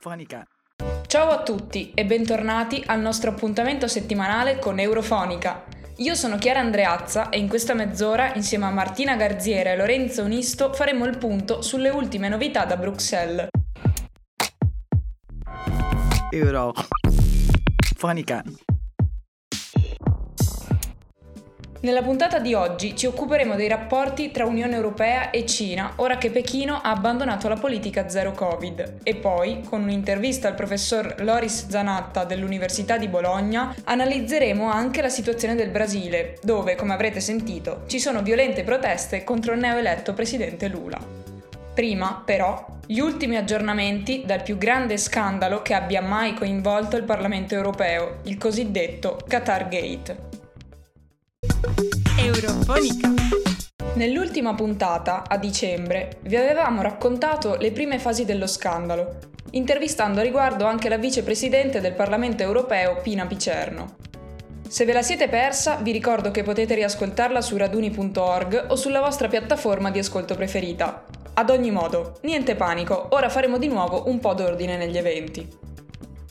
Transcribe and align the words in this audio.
Eurofonica. 0.00 0.46
Ciao 1.06 1.28
a 1.28 1.42
tutti 1.42 1.92
e 1.94 2.06
bentornati 2.06 2.82
al 2.86 3.00
nostro 3.00 3.28
appuntamento 3.30 3.86
settimanale 3.86 4.58
con 4.58 4.78
Eurofonica. 4.78 5.64
Io 5.96 6.14
sono 6.14 6.38
Chiara 6.38 6.60
Andreazza 6.60 7.28
e 7.28 7.38
in 7.38 7.48
questa 7.48 7.74
mezz'ora, 7.74 8.32
insieme 8.34 8.64
a 8.64 8.70
Martina 8.70 9.16
Garziera 9.16 9.72
e 9.72 9.76
Lorenzo 9.76 10.22
Unisto, 10.22 10.72
faremo 10.72 11.04
il 11.04 11.18
punto 11.18 11.60
sulle 11.60 11.90
ultime 11.90 12.30
novità 12.30 12.64
da 12.64 12.78
Bruxelles. 12.78 13.48
Eurofonica. 16.30 18.42
Nella 21.82 22.02
puntata 22.02 22.38
di 22.40 22.52
oggi 22.52 22.94
ci 22.94 23.06
occuperemo 23.06 23.56
dei 23.56 23.66
rapporti 23.66 24.30
tra 24.30 24.44
Unione 24.44 24.74
Europea 24.74 25.30
e 25.30 25.46
Cina, 25.46 25.94
ora 25.96 26.18
che 26.18 26.28
Pechino 26.28 26.74
ha 26.74 26.90
abbandonato 26.90 27.48
la 27.48 27.56
politica 27.56 28.06
zero 28.06 28.32
Covid. 28.32 28.98
E 29.02 29.14
poi, 29.16 29.62
con 29.66 29.84
un'intervista 29.84 30.46
al 30.46 30.54
professor 30.54 31.14
Loris 31.20 31.68
Zanatta 31.70 32.24
dell'Università 32.24 32.98
di 32.98 33.08
Bologna, 33.08 33.74
analizzeremo 33.84 34.70
anche 34.70 35.00
la 35.00 35.08
situazione 35.08 35.54
del 35.54 35.70
Brasile, 35.70 36.36
dove, 36.42 36.74
come 36.74 36.92
avrete 36.92 37.20
sentito, 37.20 37.84
ci 37.86 37.98
sono 37.98 38.20
violente 38.20 38.62
proteste 38.62 39.24
contro 39.24 39.54
il 39.54 39.60
neoeletto 39.60 40.12
presidente 40.12 40.68
Lula. 40.68 40.98
Prima, 41.72 42.22
però, 42.22 42.62
gli 42.84 42.98
ultimi 42.98 43.36
aggiornamenti 43.36 44.24
dal 44.26 44.42
più 44.42 44.58
grande 44.58 44.98
scandalo 44.98 45.62
che 45.62 45.72
abbia 45.72 46.02
mai 46.02 46.34
coinvolto 46.34 46.98
il 46.98 47.04
Parlamento 47.04 47.54
europeo, 47.54 48.18
il 48.24 48.36
cosiddetto 48.36 49.18
Qatar 49.26 49.68
Gate. 49.68 50.29
Eurofonica. 52.22 53.12
Nell'ultima 53.94 54.54
puntata, 54.54 55.24
a 55.26 55.36
dicembre, 55.36 56.18
vi 56.22 56.36
avevamo 56.36 56.82
raccontato 56.82 57.56
le 57.56 57.72
prime 57.72 57.98
fasi 57.98 58.24
dello 58.24 58.46
scandalo, 58.46 59.18
intervistando 59.52 60.20
a 60.20 60.22
riguardo 60.22 60.64
anche 60.64 60.88
la 60.88 60.98
vicepresidente 60.98 61.80
del 61.80 61.94
Parlamento 61.94 62.42
europeo 62.42 63.00
Pina 63.02 63.26
Picerno. 63.26 63.96
Se 64.68 64.84
ve 64.84 64.92
la 64.92 65.02
siete 65.02 65.28
persa, 65.28 65.76
vi 65.76 65.92
ricordo 65.92 66.30
che 66.30 66.42
potete 66.42 66.74
riascoltarla 66.74 67.40
su 67.40 67.56
raduni.org 67.56 68.66
o 68.68 68.76
sulla 68.76 69.00
vostra 69.00 69.28
piattaforma 69.28 69.90
di 69.90 69.98
ascolto 69.98 70.34
preferita. 70.34 71.04
Ad 71.34 71.50
ogni 71.50 71.70
modo, 71.70 72.18
niente 72.22 72.54
panico, 72.54 73.08
ora 73.10 73.28
faremo 73.28 73.58
di 73.58 73.68
nuovo 73.68 74.04
un 74.06 74.20
po' 74.20 74.34
d'ordine 74.34 74.76
negli 74.76 74.98
eventi. 74.98 75.48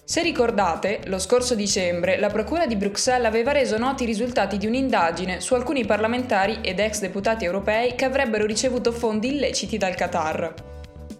Se 0.10 0.24
ricordate, 0.24 1.02
lo 1.06 1.20
scorso 1.20 1.54
dicembre 1.54 2.18
la 2.18 2.30
Procura 2.30 2.66
di 2.66 2.76
Bruxelles 2.76 3.28
aveva 3.28 3.52
reso 3.52 3.78
noti 3.78 4.02
i 4.02 4.06
risultati 4.08 4.58
di 4.58 4.66
un'indagine 4.66 5.40
su 5.40 5.54
alcuni 5.54 5.86
parlamentari 5.86 6.62
ed 6.64 6.80
ex 6.80 7.00
deputati 7.00 7.46
europei 7.46 7.94
che 7.94 8.06
avrebbero 8.06 8.48
ricevuto 8.48 8.92
fondi 8.92 9.36
illeciti 9.36 9.78
dal 9.78 9.94
Qatar. 9.94 10.52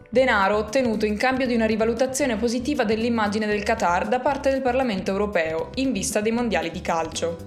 Denaro 0.10 0.56
ottenuto 0.56 1.06
in 1.06 1.18
cambio 1.18 1.46
di 1.46 1.54
una 1.54 1.68
rivalutazione 1.68 2.38
positiva 2.38 2.84
dell'immagine 2.84 3.46
del 3.46 3.62
Qatar 3.62 4.08
da 4.08 4.22
parte 4.22 4.50
del 4.50 4.64
Parlamento 4.64 5.12
europeo 5.12 5.70
in 5.76 5.92
vista 5.92 6.20
dei 6.20 6.32
mondiali 6.32 6.72
di 6.72 6.82
calcio. 6.82 7.38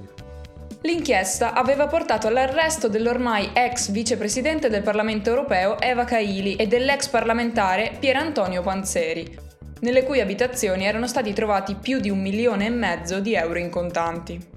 L'inchiesta 0.82 1.54
aveva 1.54 1.88
portato 1.88 2.28
all'arresto 2.28 2.86
dell'ormai 2.86 3.50
ex 3.52 3.91
vicepresidente 3.91 4.69
del 4.69 4.82
Parlamento 4.82 5.31
europeo 5.31 5.81
Eva 5.81 6.04
Kaili 6.04 6.54
e 6.54 6.69
dell'ex 6.69 7.08
parlamentare 7.08 7.97
Pier 7.98 8.14
Antonio 8.14 8.62
Panzeri, 8.62 9.50
nelle 9.82 10.04
cui 10.04 10.20
abitazioni 10.20 10.87
erano 10.87 11.06
stati 11.06 11.32
trovati 11.32 11.75
più 11.75 11.98
di 11.98 12.10
un 12.10 12.20
milione 12.20 12.66
e 12.66 12.70
mezzo 12.70 13.20
di 13.20 13.34
euro 13.34 13.59
in 13.59 13.69
contanti. 13.69 14.50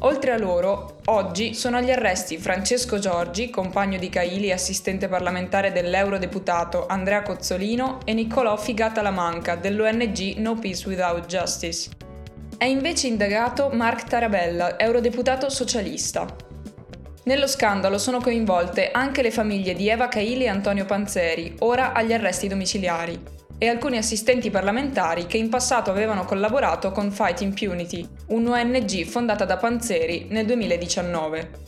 Oltre 0.00 0.32
a 0.32 0.38
loro, 0.38 0.98
oggi 1.06 1.54
sono 1.54 1.76
agli 1.76 1.90
arresti 1.90 2.36
Francesco 2.36 2.98
Giorgi, 2.98 3.50
compagno 3.50 3.98
di 3.98 4.10
Caili 4.10 4.48
e 4.48 4.52
assistente 4.52 5.08
parlamentare 5.08 5.72
dell'eurodeputato 5.72 6.86
Andrea 6.86 7.22
Cozzolino, 7.22 8.00
e 8.04 8.12
Niccolò 8.12 8.56
Figata-Lamanca 8.56 9.54
dell'ONG 9.54 10.36
No 10.36 10.56
Peace 10.56 10.86
Without 10.88 11.26
Justice. 11.26 11.90
È 12.58 12.64
invece 12.64 13.06
indagato 13.06 13.70
Mark 13.72 14.04
Tarabella, 14.04 14.78
eurodeputato 14.78 15.48
socialista. 15.48 16.26
Nello 17.24 17.46
scandalo 17.46 17.96
sono 17.96 18.20
coinvolte 18.20 18.90
anche 18.90 19.22
le 19.22 19.30
famiglie 19.30 19.74
di 19.74 19.88
Eva 19.88 20.08
Caili 20.08 20.44
e 20.44 20.48
Antonio 20.48 20.84
Panzeri, 20.84 21.54
ora 21.60 21.92
agli 21.92 22.12
arresti 22.12 22.48
domiciliari 22.48 23.33
e 23.58 23.68
alcuni 23.68 23.96
assistenti 23.96 24.50
parlamentari 24.50 25.26
che 25.26 25.36
in 25.36 25.48
passato 25.48 25.90
avevano 25.90 26.24
collaborato 26.24 26.92
con 26.92 27.10
Fight 27.10 27.40
Impunity, 27.40 28.06
un'ONG 28.26 29.04
fondata 29.04 29.44
da 29.44 29.56
Panzeri 29.56 30.26
nel 30.30 30.46
2019. 30.46 31.62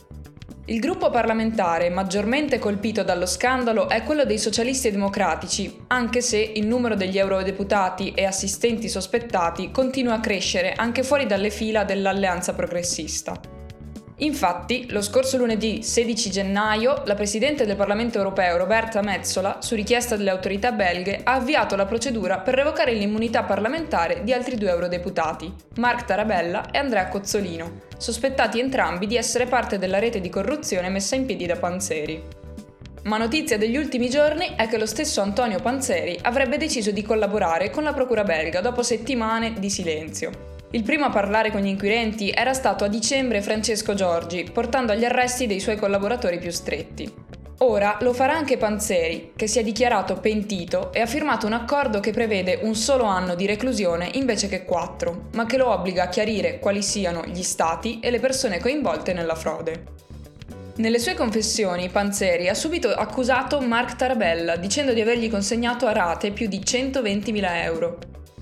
Il 0.69 0.81
gruppo 0.81 1.09
parlamentare 1.09 1.89
maggiormente 1.89 2.59
colpito 2.59 3.01
dallo 3.01 3.25
scandalo 3.25 3.87
è 3.87 4.03
quello 4.03 4.25
dei 4.25 4.37
socialisti 4.37 4.91
democratici, 4.91 5.83
anche 5.87 6.19
se 6.19 6.39
il 6.39 6.67
numero 6.67 6.95
degli 6.95 7.17
eurodeputati 7.17 8.11
e 8.11 8.25
assistenti 8.25 8.89
sospettati 8.89 9.71
continua 9.71 10.15
a 10.15 10.19
crescere 10.19 10.73
anche 10.73 11.03
fuori 11.03 11.25
dalle 11.25 11.51
fila 11.51 11.85
dell'alleanza 11.85 12.53
progressista. 12.53 13.56
Infatti, 14.19 14.89
lo 14.89 15.03
scorso 15.03 15.37
lunedì 15.37 15.83
16 15.83 16.31
gennaio, 16.31 17.03
la 17.05 17.13
Presidente 17.13 17.67
del 17.67 17.75
Parlamento 17.75 18.17
europeo 18.17 18.57
Roberta 18.57 19.03
Metsola, 19.03 19.57
su 19.61 19.75
richiesta 19.75 20.15
delle 20.15 20.31
autorità 20.31 20.71
belghe, 20.71 21.21
ha 21.23 21.33
avviato 21.33 21.75
la 21.75 21.85
procedura 21.85 22.39
per 22.39 22.55
revocare 22.55 22.93
l'immunità 22.93 23.43
parlamentare 23.43 24.23
di 24.23 24.33
altri 24.33 24.55
due 24.55 24.71
eurodeputati, 24.71 25.53
Mark 25.75 26.05
Tarabella 26.05 26.71
e 26.71 26.79
Andrea 26.79 27.09
Cozzolino, 27.09 27.81
sospettati 27.95 28.59
entrambi 28.59 29.05
di 29.05 29.17
essere 29.17 29.45
parte 29.45 29.77
della 29.77 29.99
rete 29.99 30.19
di 30.19 30.29
corruzione 30.29 30.89
messa 30.89 31.15
in 31.15 31.27
piedi 31.27 31.45
da 31.45 31.57
Panzeri. 31.57 32.23
Ma 33.03 33.17
notizia 33.17 33.59
degli 33.59 33.77
ultimi 33.77 34.09
giorni 34.09 34.55
è 34.55 34.67
che 34.67 34.79
lo 34.79 34.87
stesso 34.87 35.21
Antonio 35.21 35.59
Panzeri 35.59 36.17
avrebbe 36.23 36.57
deciso 36.57 36.89
di 36.89 37.03
collaborare 37.03 37.69
con 37.69 37.83
la 37.83 37.93
Procura 37.93 38.23
belga 38.23 38.61
dopo 38.61 38.81
settimane 38.81 39.53
di 39.59 39.69
silenzio. 39.69 40.55
Il 40.71 40.83
primo 40.83 41.05
a 41.05 41.09
parlare 41.09 41.49
con 41.49 41.61
gli 41.61 41.67
inquirenti 41.67 42.29
era 42.29 42.53
stato 42.53 42.83
a 42.83 42.89
dicembre 42.89 43.41
Francesco 43.41 43.93
Giorgi, 43.93 44.43
portando 44.51 44.91
agli 44.91 45.05
arresti 45.05 45.47
dei 45.47 45.61
suoi 45.61 45.77
collaboratori 45.77 46.39
più 46.39 46.51
stretti. 46.51 47.09
Ora 47.59 47.97
lo 48.01 48.11
farà 48.11 48.35
anche 48.35 48.57
Panzeri, 48.57 49.31
che 49.33 49.47
si 49.47 49.59
è 49.59 49.63
dichiarato 49.63 50.15
pentito 50.15 50.91
e 50.91 50.99
ha 50.99 51.05
firmato 51.05 51.47
un 51.47 51.53
accordo 51.53 52.01
che 52.01 52.11
prevede 52.11 52.59
un 52.63 52.75
solo 52.75 53.05
anno 53.05 53.33
di 53.33 53.45
reclusione 53.45 54.09
invece 54.15 54.49
che 54.49 54.65
quattro, 54.65 55.29
ma 55.35 55.45
che 55.45 55.55
lo 55.55 55.69
obbliga 55.69 56.03
a 56.03 56.09
chiarire 56.09 56.59
quali 56.59 56.83
siano 56.83 57.23
gli 57.25 57.43
stati 57.43 58.01
e 58.01 58.11
le 58.11 58.19
persone 58.19 58.59
coinvolte 58.59 59.13
nella 59.13 59.35
frode. 59.35 59.95
Nelle 60.75 60.99
sue 60.99 61.15
confessioni, 61.15 61.87
Panzeri 61.87 62.49
ha 62.49 62.53
subito 62.53 62.89
accusato 62.93 63.61
Mark 63.61 63.95
Tarabella 63.95 64.57
dicendo 64.57 64.91
di 64.91 64.99
avergli 64.99 65.29
consegnato 65.29 65.87
a 65.87 65.93
rate 65.93 66.31
più 66.31 66.47
di 66.47 66.59
120.000 66.59 67.63
euro. 67.63 67.97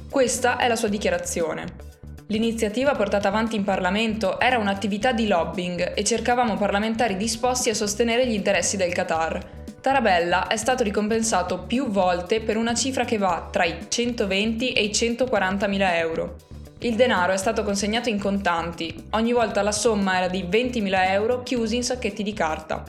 Questa 0.09 0.58
è 0.58 0.68
la 0.68 0.75
sua 0.75 0.90
dichiarazione. 0.90 1.94
L'iniziativa 2.28 2.96
portata 2.96 3.28
avanti 3.28 3.56
in 3.56 3.63
Parlamento 3.63 4.40
era 4.40 4.58
un'attività 4.58 5.12
di 5.12 5.28
lobbying 5.28 5.94
e 5.96 6.03
cercavamo 6.03 6.58
parlamentari 6.58 7.18
disposti 7.18 7.69
a 7.69 7.75
sostenere 7.75 8.28
gli 8.28 8.34
interessi 8.34 8.78
del 8.78 8.91
Qatar. 8.91 9.63
Tarabella 9.80 10.47
è 10.47 10.58
stato 10.58 10.81
ricompensato 10.81 11.66
più 11.66 11.90
volte 11.90 12.41
per 12.41 12.58
una 12.58 12.74
cifra 12.74 13.06
che 13.06 13.19
va 13.19 13.47
tra 13.52 13.64
i 13.64 13.85
120 13.88 14.73
e 14.73 14.85
i 14.85 14.91
140 14.91 15.67
mila 15.67 15.97
euro. 15.97 16.38
Il 16.79 16.96
denaro 16.96 17.32
è 17.32 17.38
stato 17.38 17.64
consegnato 17.64 18.09
in 18.09 18.17
contanti, 18.17 19.05
ogni 19.11 19.32
volta 19.32 19.61
la 19.61 19.72
somma 19.72 20.17
era 20.17 20.28
di 20.28 20.44
20.000 20.50 21.09
euro 21.11 21.44
chiusi 21.44 21.76
in 21.76 21.84
sacchetti 21.84 22.23
di 22.23 22.34
carta. 22.34 22.84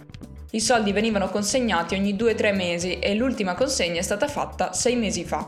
I 0.52 0.60
soldi 0.60 0.92
venivano 0.92 1.28
consegnati 1.28 1.94
ogni 1.94 2.14
2-3 2.14 2.54
mesi 2.54 2.98
e 2.98 3.14
l'ultima 3.14 3.54
consegna 3.54 3.98
è 3.98 4.02
stata 4.02 4.28
fatta 4.28 4.72
6 4.72 4.96
mesi 4.96 5.24
fa. 5.24 5.46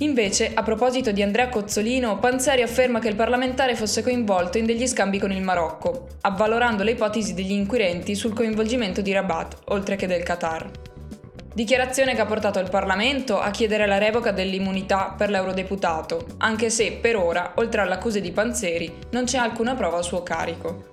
Invece, 0.00 0.52
a 0.52 0.62
proposito 0.62 1.10
di 1.10 1.22
Andrea 1.22 1.48
Cozzolino, 1.48 2.18
Panzeri 2.18 2.60
afferma 2.60 2.98
che 2.98 3.08
il 3.08 3.14
parlamentare 3.14 3.74
fosse 3.74 4.02
coinvolto 4.02 4.58
in 4.58 4.66
degli 4.66 4.86
scambi 4.86 5.18
con 5.18 5.32
il 5.32 5.40
Marocco, 5.40 6.08
avvalorando 6.20 6.82
le 6.82 6.90
ipotesi 6.90 7.32
degli 7.32 7.52
inquirenti 7.52 8.14
sul 8.14 8.34
coinvolgimento 8.34 9.00
di 9.00 9.12
Rabat, 9.12 9.60
oltre 9.68 9.96
che 9.96 10.06
del 10.06 10.22
Qatar. 10.22 10.70
Dichiarazione 11.54 12.14
che 12.14 12.20
ha 12.20 12.26
portato 12.26 12.58
il 12.58 12.68
Parlamento 12.68 13.40
a 13.40 13.50
chiedere 13.50 13.86
la 13.86 13.96
revoca 13.96 14.32
dell'immunità 14.32 15.14
per 15.16 15.30
l'eurodeputato, 15.30 16.26
anche 16.38 16.68
se 16.68 16.92
per 16.92 17.16
ora, 17.16 17.52
oltre 17.54 17.80
alle 17.80 17.94
accuse 17.94 18.20
di 18.20 18.32
Panzeri, 18.32 18.92
non 19.12 19.24
c'è 19.24 19.38
alcuna 19.38 19.74
prova 19.74 19.96
a 19.96 20.02
suo 20.02 20.22
carico. 20.22 20.90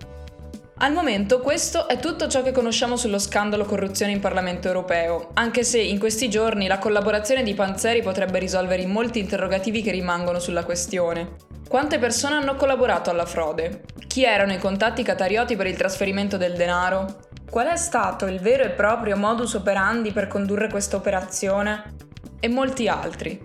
Al 0.83 0.91
momento 0.91 1.39
questo 1.39 1.88
è 1.88 1.97
tutto 1.97 2.27
ciò 2.27 2.41
che 2.41 2.51
conosciamo 2.51 2.97
sullo 2.97 3.18
scandalo 3.18 3.63
corruzione 3.63 4.12
in 4.12 4.19
Parlamento 4.19 4.68
europeo, 4.68 5.30
anche 5.35 5.63
se 5.63 5.80
in 5.80 5.97
questi 5.97 6.30
giorni 6.30 6.68
la 6.68 6.77
collaborazione 6.77 7.41
di 7.41 7.53
Panzeri 7.53 8.01
potrebbe 8.01 8.38
risolvere 8.38 8.81
i 8.81 8.85
molti 8.85 9.19
interrogativi 9.19 9.81
che 9.81 9.91
rimangono 9.91 10.39
sulla 10.39 10.65
questione. 10.65 11.35
Quante 11.69 12.00
persone 12.00 12.35
hanno 12.35 12.56
collaborato 12.56 13.09
alla 13.09 13.25
frode? 13.25 13.83
Chi 14.07 14.25
erano 14.25 14.51
i 14.51 14.57
contatti 14.57 15.03
catarioti 15.03 15.56
per 15.56 15.68
il 15.68 15.77
trasferimento 15.77 16.35
del 16.35 16.57
denaro? 16.57 17.29
Qual 17.50 17.68
è 17.68 17.77
stato 17.77 18.25
il 18.25 18.41
vero 18.41 18.63
e 18.63 18.71
proprio 18.71 19.15
modus 19.15 19.53
operandi 19.53 20.12
per 20.12 20.27
condurre 20.27 20.68
questa 20.68 20.97
operazione? 20.97 21.95
E 22.41 22.50
molti 22.50 22.89
altri. 22.89 23.39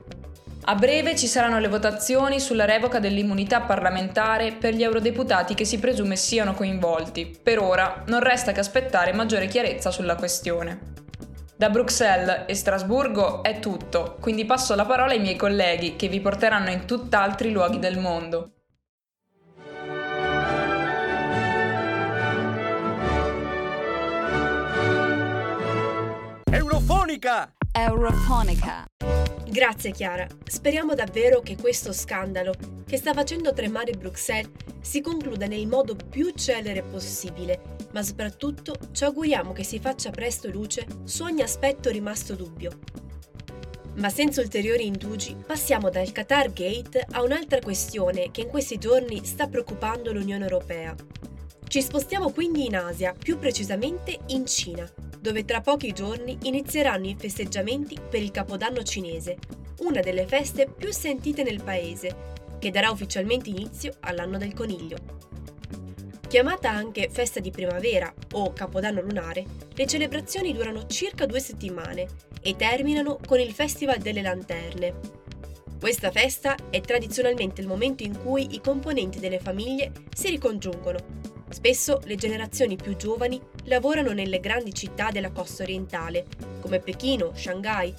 A 0.68 0.74
breve 0.74 1.16
ci 1.16 1.26
saranno 1.26 1.58
le 1.60 1.68
votazioni 1.68 2.38
sulla 2.38 2.66
revoca 2.66 2.98
dell'immunità 2.98 3.62
parlamentare 3.62 4.52
per 4.52 4.74
gli 4.74 4.82
eurodeputati 4.82 5.54
che 5.54 5.64
si 5.64 5.78
presume 5.78 6.14
siano 6.14 6.52
coinvolti. 6.52 7.40
Per 7.42 7.58
ora 7.58 8.04
non 8.08 8.20
resta 8.20 8.52
che 8.52 8.60
aspettare 8.60 9.14
maggiore 9.14 9.46
chiarezza 9.46 9.90
sulla 9.90 10.14
questione. 10.14 10.92
Da 11.56 11.70
Bruxelles 11.70 12.42
e 12.46 12.54
Strasburgo 12.54 13.42
è 13.42 13.60
tutto, 13.60 14.18
quindi 14.20 14.44
passo 14.44 14.74
la 14.74 14.84
parola 14.84 15.12
ai 15.12 15.20
miei 15.20 15.36
colleghi 15.36 15.96
che 15.96 16.08
vi 16.08 16.20
porteranno 16.20 16.68
in 16.68 16.84
tutt'altri 16.84 17.50
luoghi 17.50 17.78
del 17.78 17.96
mondo. 17.96 18.50
Eurofonica! 26.52 27.54
Eurofonica. 27.72 28.84
Grazie 29.50 29.92
Chiara, 29.92 30.26
speriamo 30.44 30.94
davvero 30.94 31.40
che 31.40 31.56
questo 31.56 31.94
scandalo, 31.94 32.52
che 32.84 32.98
sta 32.98 33.14
facendo 33.14 33.54
tremare 33.54 33.92
Bruxelles, 33.92 34.50
si 34.82 35.00
concluda 35.00 35.46
nel 35.46 35.66
modo 35.66 35.96
più 35.96 36.32
celere 36.32 36.82
possibile, 36.82 37.76
ma 37.92 38.02
soprattutto 38.02 38.74
ci 38.92 39.04
auguriamo 39.04 39.54
che 39.54 39.64
si 39.64 39.78
faccia 39.78 40.10
presto 40.10 40.50
luce 40.50 40.84
su 41.04 41.22
ogni 41.22 41.40
aspetto 41.40 41.88
rimasto 41.88 42.34
dubbio. 42.34 42.78
Ma 43.94 44.10
senza 44.10 44.42
ulteriori 44.42 44.84
indugi, 44.84 45.34
passiamo 45.34 45.88
dal 45.88 46.12
Qatar 46.12 46.52
Gate 46.52 47.06
a 47.12 47.22
un'altra 47.22 47.60
questione 47.60 48.30
che 48.30 48.42
in 48.42 48.48
questi 48.48 48.76
giorni 48.76 49.24
sta 49.24 49.48
preoccupando 49.48 50.12
l'Unione 50.12 50.44
Europea. 50.44 50.94
Ci 51.68 51.82
spostiamo 51.82 52.30
quindi 52.30 52.64
in 52.64 52.76
Asia, 52.76 53.12
più 53.12 53.38
precisamente 53.38 54.18
in 54.28 54.46
Cina, 54.46 54.90
dove 55.20 55.44
tra 55.44 55.60
pochi 55.60 55.92
giorni 55.92 56.38
inizieranno 56.44 57.08
i 57.08 57.16
festeggiamenti 57.18 57.94
per 58.08 58.22
il 58.22 58.30
Capodanno 58.30 58.82
cinese, 58.82 59.36
una 59.80 60.00
delle 60.00 60.26
feste 60.26 60.66
più 60.66 60.90
sentite 60.90 61.42
nel 61.42 61.62
paese, 61.62 62.36
che 62.58 62.70
darà 62.70 62.88
ufficialmente 62.88 63.50
inizio 63.50 63.92
all'anno 64.00 64.38
del 64.38 64.54
coniglio. 64.54 64.96
Chiamata 66.26 66.70
anche 66.70 67.10
festa 67.12 67.38
di 67.38 67.50
primavera 67.50 68.12
o 68.32 68.50
Capodanno 68.54 69.02
lunare, 69.02 69.44
le 69.74 69.86
celebrazioni 69.86 70.54
durano 70.54 70.86
circa 70.86 71.26
due 71.26 71.38
settimane 71.38 72.06
e 72.40 72.56
terminano 72.56 73.18
con 73.26 73.40
il 73.40 73.52
Festival 73.52 73.98
delle 73.98 74.22
Lanterne. 74.22 75.16
Questa 75.78 76.10
festa 76.10 76.56
è 76.70 76.80
tradizionalmente 76.80 77.60
il 77.60 77.66
momento 77.66 78.04
in 78.04 78.18
cui 78.18 78.54
i 78.54 78.60
componenti 78.62 79.20
delle 79.20 79.38
famiglie 79.38 79.92
si 80.14 80.30
ricongiungono 80.30 81.17
Spesso 81.50 82.00
le 82.04 82.16
generazioni 82.16 82.76
più 82.76 82.96
giovani 82.96 83.40
lavorano 83.64 84.12
nelle 84.12 84.38
grandi 84.38 84.72
città 84.74 85.10
della 85.10 85.30
costa 85.30 85.62
orientale, 85.62 86.26
come 86.60 86.80
Pechino, 86.80 87.32
Shanghai, 87.34 87.92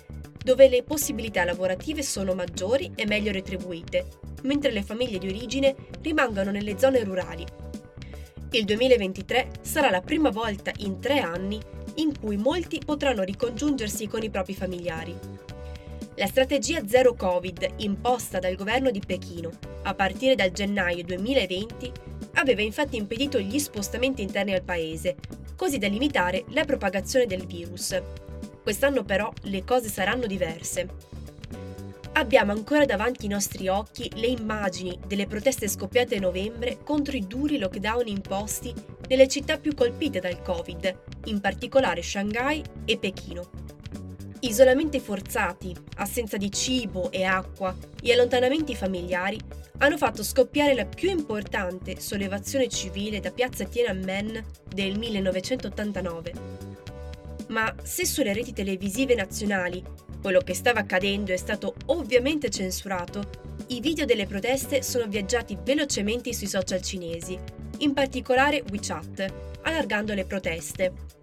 dove 0.44 0.70
le 0.70 0.84
possibilità 0.84 1.44
lavorative 1.44 2.02
sono 2.02 2.34
maggiori 2.34 2.92
e 2.96 3.06
meglio 3.06 3.32
retribuite, 3.32 4.08
mentre 4.44 4.72
le 4.72 4.84
famiglie 4.84 5.18
di 5.18 5.28
origine 5.28 5.76
rimangono 6.02 6.52
nelle 6.52 6.78
zone 6.78 7.04
rurali. 7.04 7.46
Il 8.52 8.66
2023 8.66 9.50
sarà 9.62 9.90
la 9.90 10.02
prima 10.02 10.30
volta 10.30 10.72
in 10.78 11.00
tre 11.00 11.20
anni 11.20 11.60
in 11.96 12.18
cui 12.18 12.38
molti 12.38 12.82
potranno 12.84 13.24
ricongiungersi 13.24 14.08
con 14.08 14.24
i 14.24 14.30
propri 14.30 14.56
familiari. 14.56 15.16
La 16.16 16.28
strategia 16.28 16.88
zero 16.88 17.14
Covid 17.14 17.74
imposta 17.78 18.40
dal 18.40 18.56
governo 18.56 18.92
di 18.92 19.02
Pechino 19.06 19.52
a 19.84 19.94
partire 19.94 20.36
dal 20.36 20.52
gennaio 20.52 21.04
2020 21.04 21.92
aveva 22.34 22.62
infatti 22.62 22.96
impedito 22.98 23.40
gli 23.40 23.60
spostamenti 23.60 24.22
interni 24.22 24.54
al 24.54 24.64
paese, 24.64 25.16
così 25.56 25.78
da 25.78 25.88
limitare 25.88 26.46
la 26.50 26.64
propagazione 26.64 27.26
del 27.26 27.46
virus. 27.46 28.02
Quest'anno 28.62 29.04
però 29.04 29.32
le 29.44 29.64
cose 29.64 29.90
saranno 29.90 30.26
diverse. 30.28 31.08
Abbiamo 32.14 32.52
ancora 32.52 32.86
davanti 32.86 33.26
i 33.26 33.30
nostri 33.30 33.68
occhi 33.68 34.12
le 34.16 34.28
immagini 34.28 35.00
delle 35.06 35.26
proteste 35.26 35.68
scoppiate 35.68 36.18
a 36.18 36.20
novembre 36.20 36.80
contro 36.84 37.16
i 37.16 37.26
duri 37.26 37.58
lockdown 37.58 38.08
imposti 38.08 38.74
nelle 39.08 39.28
città 39.28 39.58
più 39.58 39.74
colpite 39.74 40.20
dal 40.20 40.42
Covid, 40.42 40.98
in 41.26 41.40
particolare 41.40 42.02
Shanghai 42.02 42.62
e 42.86 42.98
Pechino. 42.98 43.78
Isolamenti 44.42 45.02
forzati, 45.02 45.76
assenza 45.98 46.38
di 46.38 46.50
cibo 46.50 47.12
e 47.12 47.26
acqua 47.26 47.76
e 48.02 48.14
allontanamenti 48.14 48.74
familiari 48.74 49.38
hanno 49.80 49.98
fatto 49.98 50.24
scoppiare 50.24 50.74
la 50.74 50.86
più 50.86 51.10
importante 51.10 52.00
sollevazione 52.00 52.70
civile 52.70 53.20
da 53.20 53.32
piazza 53.32 53.66
Tiananmen 53.66 54.46
del 54.74 54.98
1989. 54.98 56.34
Ma 57.48 57.74
se 57.84 58.06
sulle 58.06 58.32
reti 58.32 58.54
televisive 58.54 59.14
nazionali 59.14 59.84
quello 60.22 60.40
che 60.40 60.54
stava 60.54 60.80
accadendo 60.80 61.34
è 61.34 61.38
stato 61.38 61.76
ovviamente 61.88 62.50
censurato, 62.50 63.48
i 63.68 63.82
video 63.82 64.06
delle 64.06 64.26
proteste 64.26 64.82
sono 64.84 65.08
viaggiati 65.08 65.58
velocemente 65.62 66.34
sui 66.34 66.48
social 66.48 66.82
cinesi, 66.82 67.38
in 67.80 67.94
particolare 67.94 68.64
WeChat, 68.70 69.34
allargando 69.64 70.14
le 70.14 70.26
proteste. 70.26 71.19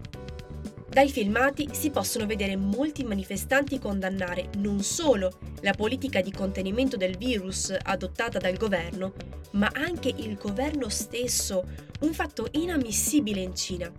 Dai 0.97 1.11
filmati 1.11 1.69
si 1.73 1.91
possono 1.91 2.25
vedere 2.25 2.55
molti 2.55 3.03
manifestanti 3.03 3.77
condannare 3.77 4.49
non 4.57 4.81
solo 4.81 5.37
la 5.61 5.73
politica 5.73 6.21
di 6.21 6.31
contenimento 6.31 6.97
del 6.97 7.17
virus 7.17 7.71
adottata 7.83 8.39
dal 8.39 8.57
governo, 8.57 9.13
ma 9.51 9.69
anche 9.75 10.09
il 10.09 10.35
governo 10.37 10.89
stesso, 10.89 11.63
un 11.99 12.15
fatto 12.15 12.47
inammissibile 12.53 13.41
in 13.41 13.55
Cina. 13.55 13.91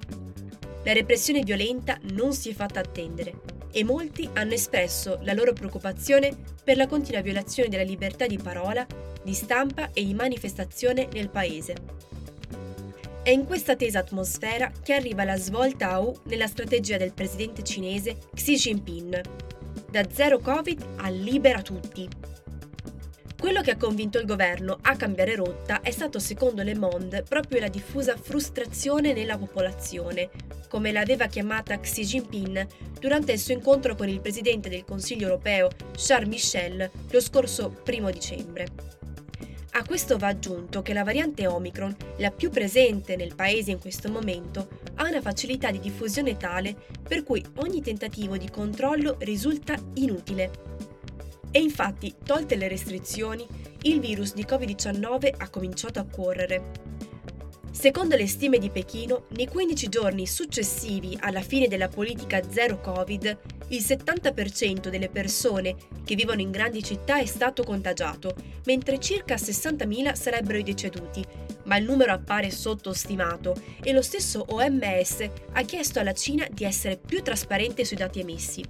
La 0.83 0.93
repressione 0.93 1.45
violenta 1.45 1.97
non 2.15 2.33
si 2.33 2.51
è 2.51 2.53
fatta 2.53 2.81
attendere 2.81 3.43
e 3.71 3.85
molti 3.85 4.29
hanno 4.33 4.55
espresso 4.55 5.21
la 5.23 5.35
loro 5.35 5.53
preoccupazione 5.53 6.37
per 6.65 6.77
la 6.77 6.89
continua 6.89 7.21
violazione 7.21 7.69
della 7.69 7.85
libertà 7.85 8.27
di 8.27 8.39
parola, 8.39 8.85
di 9.23 9.35
stampa 9.35 9.91
e 9.93 10.05
di 10.05 10.15
manifestazione 10.15 11.07
nel 11.13 11.31
paese. 11.31 12.08
È 13.29 13.33
in 13.33 13.45
questa 13.45 13.77
tesa 13.77 13.99
atmosfera 13.99 14.73
che 14.83 14.95
arriva 14.95 15.23
la 15.23 15.37
svolta 15.37 15.91
a 15.91 16.01
U 16.01 16.19
nella 16.29 16.47
strategia 16.47 16.97
del 16.97 17.13
presidente 17.13 17.63
cinese 17.63 18.17
Xi 18.35 18.55
Jinping. 18.55 19.21
Da 19.91 20.09
zero 20.11 20.39
Covid 20.39 20.83
a 20.97 21.11
libera 21.11 21.61
tutti. 21.61 22.09
Quello 23.39 23.61
che 23.61 23.73
ha 23.73 23.77
convinto 23.77 24.19
il 24.19 24.25
governo 24.25 24.79
a 24.81 24.97
cambiare 24.97 25.35
rotta 25.35 25.83
è 25.83 25.91
stato, 25.91 26.19
secondo 26.19 26.63
Le 26.63 26.75
Monde, 26.75 27.23
proprio 27.23 27.61
la 27.61 27.69
diffusa 27.69 28.17
frustrazione 28.17 29.13
nella 29.13 29.37
popolazione, 29.37 30.31
come 30.67 30.91
l'aveva 30.91 31.27
chiamata 31.27 31.79
Xi 31.79 32.05
Jinping 32.05 32.67
durante 32.99 33.33
il 33.33 33.39
suo 33.39 33.53
incontro 33.53 33.95
con 33.95 34.09
il 34.09 34.23
presidente 34.23 34.71
del 34.71 34.87
Consiglio 34.87 35.25
europeo 35.25 35.69
Charles 35.95 36.29
Michel 36.31 36.91
lo 37.11 37.21
scorso 37.21 37.83
1 37.87 38.11
dicembre. 38.11 38.98
A 39.79 39.85
questo 39.85 40.19
va 40.19 40.27
aggiunto 40.27 40.83
che 40.83 40.93
la 40.93 41.05
variante 41.05 41.47
Omicron, 41.47 41.95
la 42.17 42.33
più 42.33 42.51
presente 42.51 43.15
nel 43.15 43.37
paese 43.37 43.71
in 43.71 43.79
questo 43.79 44.11
momento, 44.11 44.69
ha 44.97 45.07
una 45.07 45.21
facilità 45.21 45.71
di 45.71 45.79
diffusione 45.79 46.37
tale 46.37 46.75
per 47.01 47.23
cui 47.23 47.45
ogni 47.59 47.81
tentativo 47.81 48.37
di 48.37 48.51
controllo 48.51 49.19
risulta 49.21 49.81
inutile. 49.95 50.51
E 51.53 51.61
infatti, 51.61 52.13
tolte 52.25 52.57
le 52.57 52.67
restrizioni, 52.67 53.47
il 53.83 54.01
virus 54.01 54.35
di 54.35 54.43
Covid-19 54.43 55.35
ha 55.37 55.49
cominciato 55.49 56.01
a 56.01 56.07
correre. 56.11 56.88
Secondo 57.71 58.17
le 58.17 58.27
stime 58.27 58.59
di 58.59 58.71
Pechino, 58.71 59.27
nei 59.37 59.47
15 59.47 59.89
giorni 59.89 60.27
successivi 60.27 61.17
alla 61.21 61.43
fine 61.43 61.69
della 61.69 61.89
politica 61.89 62.43
zero 62.49 62.81
Covid, 62.81 63.39
il 63.69 63.81
70% 63.81 64.89
delle 64.89 65.09
persone 65.09 65.77
che 66.05 66.15
vivono 66.15 66.41
in 66.41 66.51
grandi 66.51 66.83
città 66.83 67.21
è 67.21 67.27
stato 67.27 67.63
contagiato, 67.63 68.35
mentre 68.65 68.99
circa 68.99 69.37
60.000 69.37 70.15
sarebbero 70.15 70.59
i 70.59 70.63
deceduti, 70.63 71.25
ma 71.65 71.77
il 71.77 71.85
numero 71.85 72.13
appare 72.13 72.51
sottostimato 72.51 73.55
e 73.83 73.93
lo 73.93 74.03
stesso 74.03 74.45
OMS 74.49 75.29
ha 75.53 75.63
chiesto 75.63 76.01
alla 76.01 76.15
Cina 76.15 76.47
di 76.51 76.65
essere 76.65 76.97
più 76.97 77.23
trasparente 77.23 77.85
sui 77.85 77.97
dati 77.97 78.21
emessi. 78.21 78.65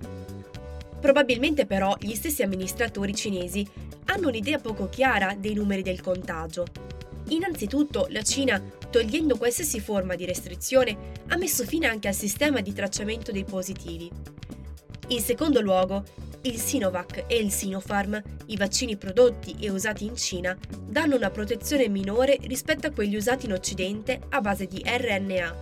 Probabilmente 1.01 1.65
però 1.65 1.97
gli 1.99 2.15
stessi 2.15 2.43
amministratori 2.43 3.15
cinesi 3.15 3.67
hanno 4.07 4.29
un'idea 4.29 4.59
poco 4.59 4.89
chiara 4.89 5.37
dei 5.39 5.55
numeri 5.55 5.83
del 5.83 6.01
contagio. 6.01 6.67
Innanzitutto 7.29 8.07
la 8.11 8.23
Cina, 8.23 8.61
togliendo 8.91 9.37
qualsiasi 9.37 9.81
forma 9.81 10.15
di 10.15 10.25
restrizione, 10.25 10.97
ha 11.29 11.37
messo 11.37 11.65
fine 11.65 11.87
anche 11.87 12.09
al 12.09 12.15
sistema 12.15 12.61
di 12.61 12.73
tracciamento 12.73 13.33
dei 13.33 13.45
positivi. 13.45 14.11
In 15.09 15.21
secondo 15.21 15.61
luogo, 15.61 16.05
il 16.43 16.59
Sinovac 16.59 17.25
e 17.27 17.37
il 17.37 17.51
Sinopharm, 17.51 18.23
i 18.47 18.57
vaccini 18.57 18.97
prodotti 18.97 19.57
e 19.59 19.71
usati 19.71 20.05
in 20.05 20.17
Cina, 20.17 20.57
danno 20.87 21.17
una 21.17 21.31
protezione 21.31 21.89
minore 21.89 22.39
rispetto 22.43 22.87
a 22.87 22.91
quelli 22.91 23.17
usati 23.17 23.47
in 23.47 23.53
Occidente 23.53 24.21
a 24.29 24.41
base 24.41 24.67
di 24.67 24.83
RNA, 24.85 25.61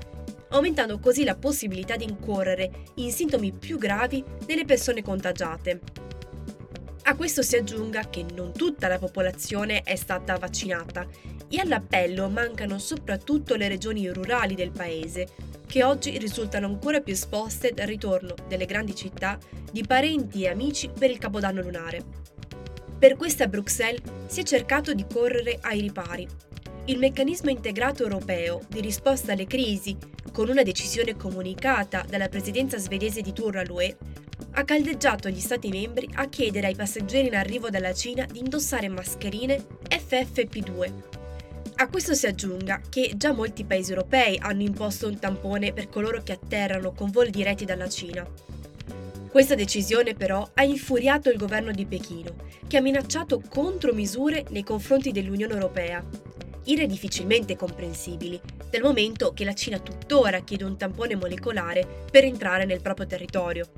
aumentando 0.51 0.99
così 0.99 1.25
la 1.25 1.37
possibilità 1.37 1.97
di 1.97 2.05
incorrere 2.05 2.71
in 2.97 3.11
sintomi 3.11 3.53
più 3.53 3.79
gravi 3.79 4.23
nelle 4.47 4.65
persone 4.65 5.03
contagiate. 5.03 5.81
A 7.03 7.15
questo 7.15 7.43
si 7.43 7.57
aggiunga 7.57 8.09
che 8.11 8.25
non 8.35 8.53
tutta 8.53 8.89
la 8.89 8.99
popolazione 8.99 9.83
è 9.83 9.95
stata 9.95 10.37
vaccinata 10.39 11.07
e 11.49 11.61
all'appello 11.61 12.29
mancano 12.29 12.79
soprattutto 12.79 13.55
le 13.55 13.69
regioni 13.69 14.09
rurali 14.09 14.55
del 14.55 14.71
paese, 14.71 15.29
che 15.67 15.85
oggi 15.85 16.17
risultano 16.19 16.67
ancora 16.67 17.01
più 17.01 17.13
esposte 17.13 17.73
dal 17.73 17.87
ritorno 17.87 18.35
delle 18.49 18.67
grandi 18.67 18.95
città 18.95 19.39
di 19.71 19.83
parenti 19.83 20.45
e 20.45 20.49
amici 20.49 20.89
per 20.89 21.11
il 21.11 21.19
Capodanno 21.19 21.61
lunare. 21.61 22.03
Per 22.99 23.17
questo 23.17 23.43
a 23.43 23.49
Bruxelles 23.49 24.03
si 24.27 24.41
è 24.41 24.43
cercato 24.43 24.95
di 24.95 25.05
correre 25.13 25.59
ai 25.61 25.81
ripari. 25.81 26.27
Il 26.87 26.99
meccanismo 26.99 27.51
integrato 27.51 28.05
europeo 28.05 28.63
di 28.69 28.81
risposta 28.81 29.33
alle 29.33 29.47
crisi, 29.47 29.97
con 30.33 30.49
una 30.49 30.63
decisione 30.63 31.17
comunicata 31.17 32.05
dalla 32.09 32.29
presidenza 32.29 32.79
svedese 32.79 33.21
di 33.21 33.33
turno 33.33 33.61
all'UE, 33.61 33.97
ha 34.53 34.65
caldeggiato 34.65 35.29
gli 35.29 35.41
Stati 35.41 35.69
membri 35.69 36.09
a 36.15 36.29
chiedere 36.29 36.69
ai 36.69 36.77
passeggeri 36.77 37.27
in 37.27 37.37
arrivo 37.37 37.69
dalla 37.69 37.93
Cina 37.93 38.25
di 38.25 38.39
indossare 38.39 38.89
mascherine 38.89 39.63
FFP2 39.89 41.16
a 41.79 41.89
questo 41.89 42.15
si 42.15 42.27
aggiunga 42.27 42.81
che 42.89 43.13
già 43.17 43.33
molti 43.33 43.65
paesi 43.65 43.91
europei 43.91 44.39
hanno 44.41 44.63
imposto 44.63 45.09
un 45.09 45.19
tampone 45.19 45.75
per 45.75 45.91
coloro 45.91 46.23
che 46.23 46.33
atterrano 46.33 46.93
con 46.93 47.11
voli 47.11 47.31
diretti 47.31 47.67
dalla 47.67 47.89
Cina. 47.89 48.27
Questa 49.31 49.55
decisione 49.55 50.15
però 50.15 50.49
ha 50.55 50.63
infuriato 50.63 51.29
il 51.29 51.37
governo 51.37 51.73
di 51.73 51.85
Pechino, 51.85 52.35
che 52.67 52.79
ha 52.79 52.81
minacciato 52.81 53.43
contromisure 53.47 54.47
nei 54.49 54.63
confronti 54.63 55.13
dell'Unione 55.13 55.53
Europea. 55.53 56.03
Ire 56.65 56.87
difficilmente 56.87 57.57
comprensibili, 57.57 58.41
dal 58.71 58.83
momento 58.83 59.35
che 59.35 59.45
la 59.45 59.53
Cina 59.53 59.79
tuttora 59.79 60.41
chiede 60.41 60.65
un 60.65 60.79
tampone 60.79 61.15
molecolare 61.15 62.07
per 62.11 62.25
entrare 62.25 62.65
nel 62.65 62.81
proprio 62.81 63.07
territorio. 63.07 63.69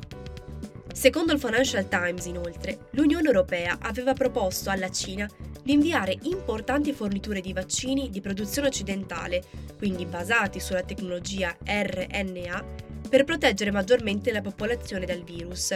Secondo 0.99 1.33
il 1.33 1.39
Financial 1.39 1.87
Times, 1.87 2.25
inoltre, 2.25 2.89
l'Unione 2.91 3.29
Europea 3.29 3.79
aveva 3.83 4.15
proposto 4.15 4.69
alla 4.69 4.91
Cina 4.91 5.31
di 5.63 5.75
inviare 5.75 6.19
importanti 6.23 6.93
forniture 6.93 7.41
di 7.41 7.53
vaccini 7.53 8.11
di 8.11 8.21
produzione 8.21 8.67
occidentale, 8.67 9.45
quindi 9.77 10.07
basati 10.07 10.59
sulla 10.59 10.83
tecnologia 10.83 11.57
RNA, 11.65 12.65
per 13.09 13.23
proteggere 13.23 13.71
maggiormente 13.71 14.33
la 14.33 14.41
popolazione 14.41 15.07
dal 15.07 15.23
virus. 15.23 15.73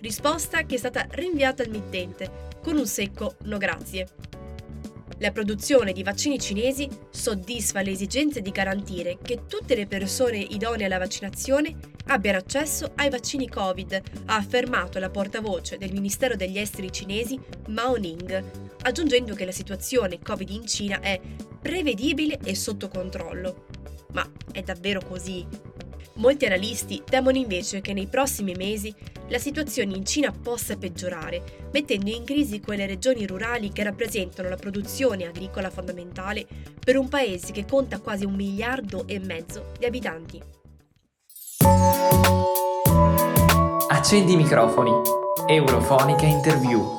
Risposta 0.00 0.66
che 0.66 0.74
è 0.74 0.78
stata 0.78 1.06
rinviata 1.10 1.62
al 1.62 1.70
mittente, 1.70 2.48
con 2.60 2.76
un 2.76 2.88
secco 2.88 3.36
no 3.42 3.56
grazie. 3.56 4.08
La 5.18 5.30
produzione 5.30 5.92
di 5.92 6.02
vaccini 6.02 6.40
cinesi 6.40 6.88
soddisfa 7.08 7.82
le 7.82 7.92
esigenze 7.92 8.40
di 8.40 8.50
garantire 8.50 9.18
che 9.22 9.42
tutte 9.46 9.76
le 9.76 9.86
persone 9.86 10.38
idonee 10.38 10.86
alla 10.86 10.98
vaccinazione 10.98 11.76
abbiano 12.10 12.38
accesso 12.38 12.92
ai 12.96 13.08
vaccini 13.08 13.48
Covid, 13.48 14.02
ha 14.26 14.36
affermato 14.36 14.98
la 14.98 15.10
portavoce 15.10 15.78
del 15.78 15.92
Ministero 15.92 16.36
degli 16.36 16.58
Esteri 16.58 16.92
cinesi 16.92 17.38
Mao 17.68 17.94
Ning, 17.94 18.44
aggiungendo 18.82 19.34
che 19.34 19.44
la 19.44 19.52
situazione 19.52 20.18
Covid 20.18 20.50
in 20.50 20.66
Cina 20.66 21.00
è 21.00 21.20
prevedibile 21.60 22.38
e 22.44 22.54
sotto 22.54 22.88
controllo. 22.88 23.66
Ma 24.12 24.28
è 24.52 24.62
davvero 24.62 25.00
così? 25.00 25.46
Molti 26.14 26.46
analisti 26.46 27.02
temono 27.04 27.38
invece 27.38 27.80
che 27.80 27.92
nei 27.92 28.08
prossimi 28.08 28.54
mesi 28.54 28.92
la 29.28 29.38
situazione 29.38 29.96
in 29.96 30.04
Cina 30.04 30.32
possa 30.32 30.76
peggiorare, 30.76 31.68
mettendo 31.72 32.10
in 32.10 32.24
crisi 32.24 32.60
quelle 32.60 32.86
regioni 32.86 33.24
rurali 33.24 33.70
che 33.70 33.84
rappresentano 33.84 34.48
la 34.48 34.56
produzione 34.56 35.26
agricola 35.26 35.70
fondamentale 35.70 36.44
per 36.84 36.98
un 36.98 37.08
paese 37.08 37.52
che 37.52 37.64
conta 37.64 38.00
quasi 38.00 38.24
un 38.24 38.34
miliardo 38.34 39.06
e 39.06 39.20
mezzo 39.20 39.72
di 39.78 39.86
abitanti. 39.86 40.59
Accendi 43.88 44.32
i 44.32 44.36
microfoni. 44.36 44.90
Eurofonica 45.46 46.26
Interview. 46.26 46.98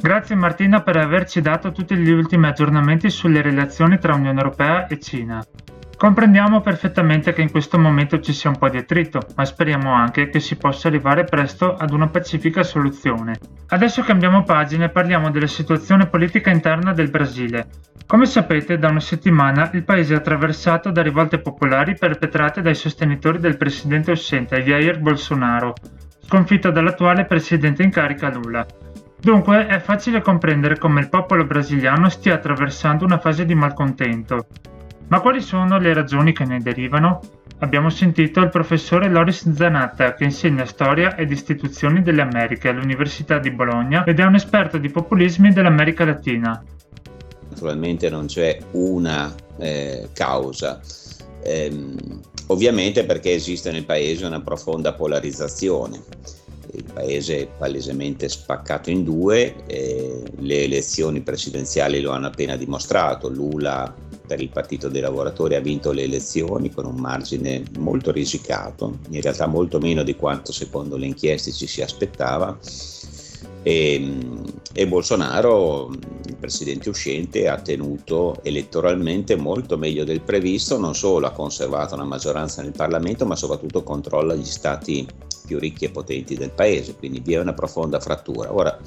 Grazie 0.00 0.34
Martina 0.34 0.82
per 0.82 0.96
averci 0.98 1.40
dato 1.40 1.72
tutti 1.72 1.96
gli 1.96 2.10
ultimi 2.10 2.46
aggiornamenti 2.46 3.08
sulle 3.08 3.40
relazioni 3.40 3.98
tra 3.98 4.14
Unione 4.14 4.38
Europea 4.38 4.86
e 4.86 5.00
Cina. 5.00 5.42
Comprendiamo 5.96 6.60
perfettamente 6.60 7.32
che 7.32 7.42
in 7.42 7.50
questo 7.50 7.78
momento 7.78 8.20
ci 8.20 8.32
sia 8.32 8.50
un 8.50 8.58
po' 8.58 8.68
di 8.68 8.78
attrito, 8.78 9.20
ma 9.36 9.44
speriamo 9.44 9.92
anche 9.92 10.28
che 10.28 10.40
si 10.40 10.56
possa 10.56 10.88
arrivare 10.88 11.24
presto 11.24 11.74
ad 11.76 11.92
una 11.92 12.08
pacifica 12.08 12.62
soluzione. 12.62 13.38
Adesso 13.68 14.02
cambiamo 14.02 14.42
pagina 14.42 14.86
e 14.86 14.90
parliamo 14.90 15.30
della 15.30 15.46
situazione 15.46 16.06
politica 16.06 16.50
interna 16.50 16.92
del 16.92 17.10
Brasile. 17.10 17.68
Come 18.06 18.26
sapete, 18.26 18.76
da 18.76 18.88
una 18.88 19.00
settimana 19.00 19.70
il 19.72 19.84
paese 19.84 20.14
è 20.14 20.16
attraversato 20.18 20.90
da 20.90 21.00
rivolte 21.00 21.38
popolari 21.38 21.96
perpetrate 21.96 22.60
dai 22.60 22.74
sostenitori 22.74 23.38
del 23.38 23.56
presidente 23.56 24.10
uscente 24.10 24.62
Jair 24.62 24.98
Bolsonaro, 24.98 25.72
sconfitto 26.26 26.70
dall'attuale 26.70 27.24
presidente 27.24 27.82
in 27.82 27.90
carica 27.90 28.28
Lula. 28.28 28.66
Dunque 29.18 29.66
è 29.68 29.78
facile 29.78 30.20
comprendere 30.20 30.76
come 30.76 31.00
il 31.00 31.08
popolo 31.08 31.46
brasiliano 31.46 32.10
stia 32.10 32.34
attraversando 32.34 33.06
una 33.06 33.18
fase 33.18 33.46
di 33.46 33.54
malcontento. 33.54 34.46
Ma 35.08 35.20
quali 35.20 35.40
sono 35.40 35.78
le 35.78 35.92
ragioni 35.92 36.32
che 36.32 36.44
ne 36.44 36.60
derivano? 36.60 37.20
Abbiamo 37.58 37.88
sentito 37.88 38.40
il 38.40 38.48
professore 38.48 39.08
Loris 39.08 39.50
Zanatta 39.52 40.14
che 40.14 40.24
insegna 40.24 40.64
storia 40.64 41.16
ed 41.16 41.30
istituzioni 41.30 42.02
delle 42.02 42.22
Americhe 42.22 42.68
all'Università 42.68 43.38
di 43.38 43.50
Bologna 43.50 44.04
ed 44.04 44.18
è 44.18 44.24
un 44.24 44.34
esperto 44.34 44.78
di 44.78 44.88
populismi 44.88 45.52
dell'America 45.52 46.04
Latina. 46.04 46.62
Naturalmente 47.50 48.10
non 48.10 48.26
c'è 48.26 48.58
una 48.72 49.32
eh, 49.58 50.08
causa. 50.12 50.80
Ehm, 51.42 52.20
ovviamente 52.48 53.04
perché 53.04 53.34
esiste 53.34 53.70
nel 53.70 53.84
paese 53.84 54.26
una 54.26 54.40
profonda 54.40 54.94
polarizzazione 54.94 56.00
il 56.74 56.84
paese 56.92 57.42
è 57.42 57.48
palesemente 57.56 58.28
spaccato 58.28 58.90
in 58.90 59.04
due, 59.04 59.54
le 59.66 60.62
elezioni 60.64 61.20
presidenziali 61.20 62.00
lo 62.00 62.10
hanno 62.10 62.26
appena 62.26 62.56
dimostrato, 62.56 63.28
Lula 63.28 63.94
per 64.34 64.42
il 64.42 64.50
Partito 64.50 64.88
dei 64.88 65.00
Lavoratori 65.00 65.54
ha 65.54 65.60
vinto 65.60 65.92
le 65.92 66.02
elezioni 66.02 66.70
con 66.70 66.86
un 66.86 66.96
margine 66.96 67.62
molto 67.78 68.10
risicato, 68.10 68.98
in 69.10 69.20
realtà 69.20 69.46
molto 69.46 69.78
meno 69.78 70.02
di 70.02 70.16
quanto 70.16 70.52
secondo 70.52 70.96
le 70.96 71.06
inchieste 71.06 71.52
ci 71.52 71.68
si 71.68 71.82
aspettava 71.82 72.58
e, 73.62 74.18
e 74.72 74.88
Bolsonaro, 74.88 75.88
il 76.26 76.36
presidente 76.36 76.88
uscente, 76.88 77.48
ha 77.48 77.60
tenuto 77.60 78.40
elettoralmente 78.42 79.36
molto 79.36 79.78
meglio 79.78 80.04
del 80.04 80.20
previsto, 80.20 80.78
non 80.78 80.94
solo 80.94 81.26
ha 81.26 81.30
conservato 81.30 81.94
una 81.94 82.04
maggioranza 82.04 82.60
nel 82.60 82.72
Parlamento, 82.72 83.24
ma 83.24 83.36
soprattutto 83.36 83.82
controlla 83.82 84.34
gli 84.34 84.44
stati 84.44 85.06
più 85.46 85.58
ricchi 85.58 85.84
e 85.84 85.90
potenti 85.90 86.34
del 86.34 86.50
paese, 86.50 86.96
quindi 86.96 87.20
vi 87.20 87.34
è 87.34 87.40
una 87.40 87.54
profonda 87.54 88.00
frattura. 88.00 88.52
Ora, 88.52 88.78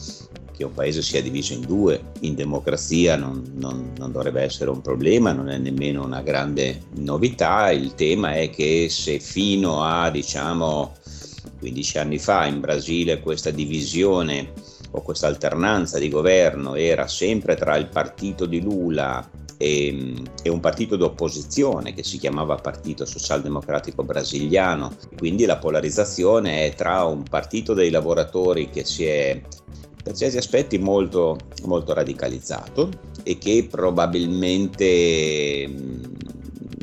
che 0.57 0.65
un 0.65 0.73
paese 0.73 1.03
sia 1.03 1.21
diviso 1.21 1.53
in 1.53 1.61
due 1.61 2.01
in 2.21 2.33
democrazia 2.33 3.15
non, 3.15 3.53
non, 3.55 3.93
non, 3.97 4.11
dovrebbe 4.11 4.41
essere 4.41 4.71
un 4.71 4.81
problema, 4.81 5.31
non 5.31 5.49
è 5.49 5.57
nemmeno 5.57 6.03
una 6.03 6.21
grande 6.21 6.81
novità, 6.95 7.69
il 7.71 7.93
tema 7.93 8.33
è 8.33 8.49
che 8.49 8.87
se 8.89 9.19
fino 9.19 9.83
a 9.83 10.09
diciamo 10.09 10.95
15 11.59 11.97
anni 11.99 12.17
fa 12.17 12.45
in 12.45 12.59
Brasile 12.59 13.19
questa 13.19 13.51
divisione 13.51 14.53
o 14.91 15.01
questa 15.01 15.27
alternanza 15.27 15.99
di 15.99 16.09
governo 16.09 16.75
era 16.75 17.07
sempre 17.07 17.55
tra 17.55 17.75
il 17.77 17.87
partito 17.87 18.45
di 18.45 18.61
Lula 18.61 19.29
e, 19.57 20.13
e, 20.43 20.49
un 20.49 20.59
partito 20.59 20.95
d'opposizione 20.95 21.93
che 21.93 22.03
si 22.03 22.17
chiamava 22.19 22.55
Partito 22.55 23.05
Socialdemocratico 23.05 24.03
Brasiliano. 24.03 24.95
Quindi 25.17 25.45
la 25.45 25.57
polarizzazione 25.57 26.65
è 26.65 26.75
tra 26.75 27.03
un 27.03 27.23
partito 27.23 27.73
dei 27.73 27.89
lavoratori 27.89 28.69
che 28.69 28.85
si 28.85 29.05
è 29.05 29.41
per 30.07 30.15
certi 30.15 30.37
aspetti 30.37 30.77
molto, 30.77 31.37
molto 31.65 31.93
radicalizzato 31.93 32.89
e 33.23 33.37
che 33.37 33.67
probabilmente 33.69 35.69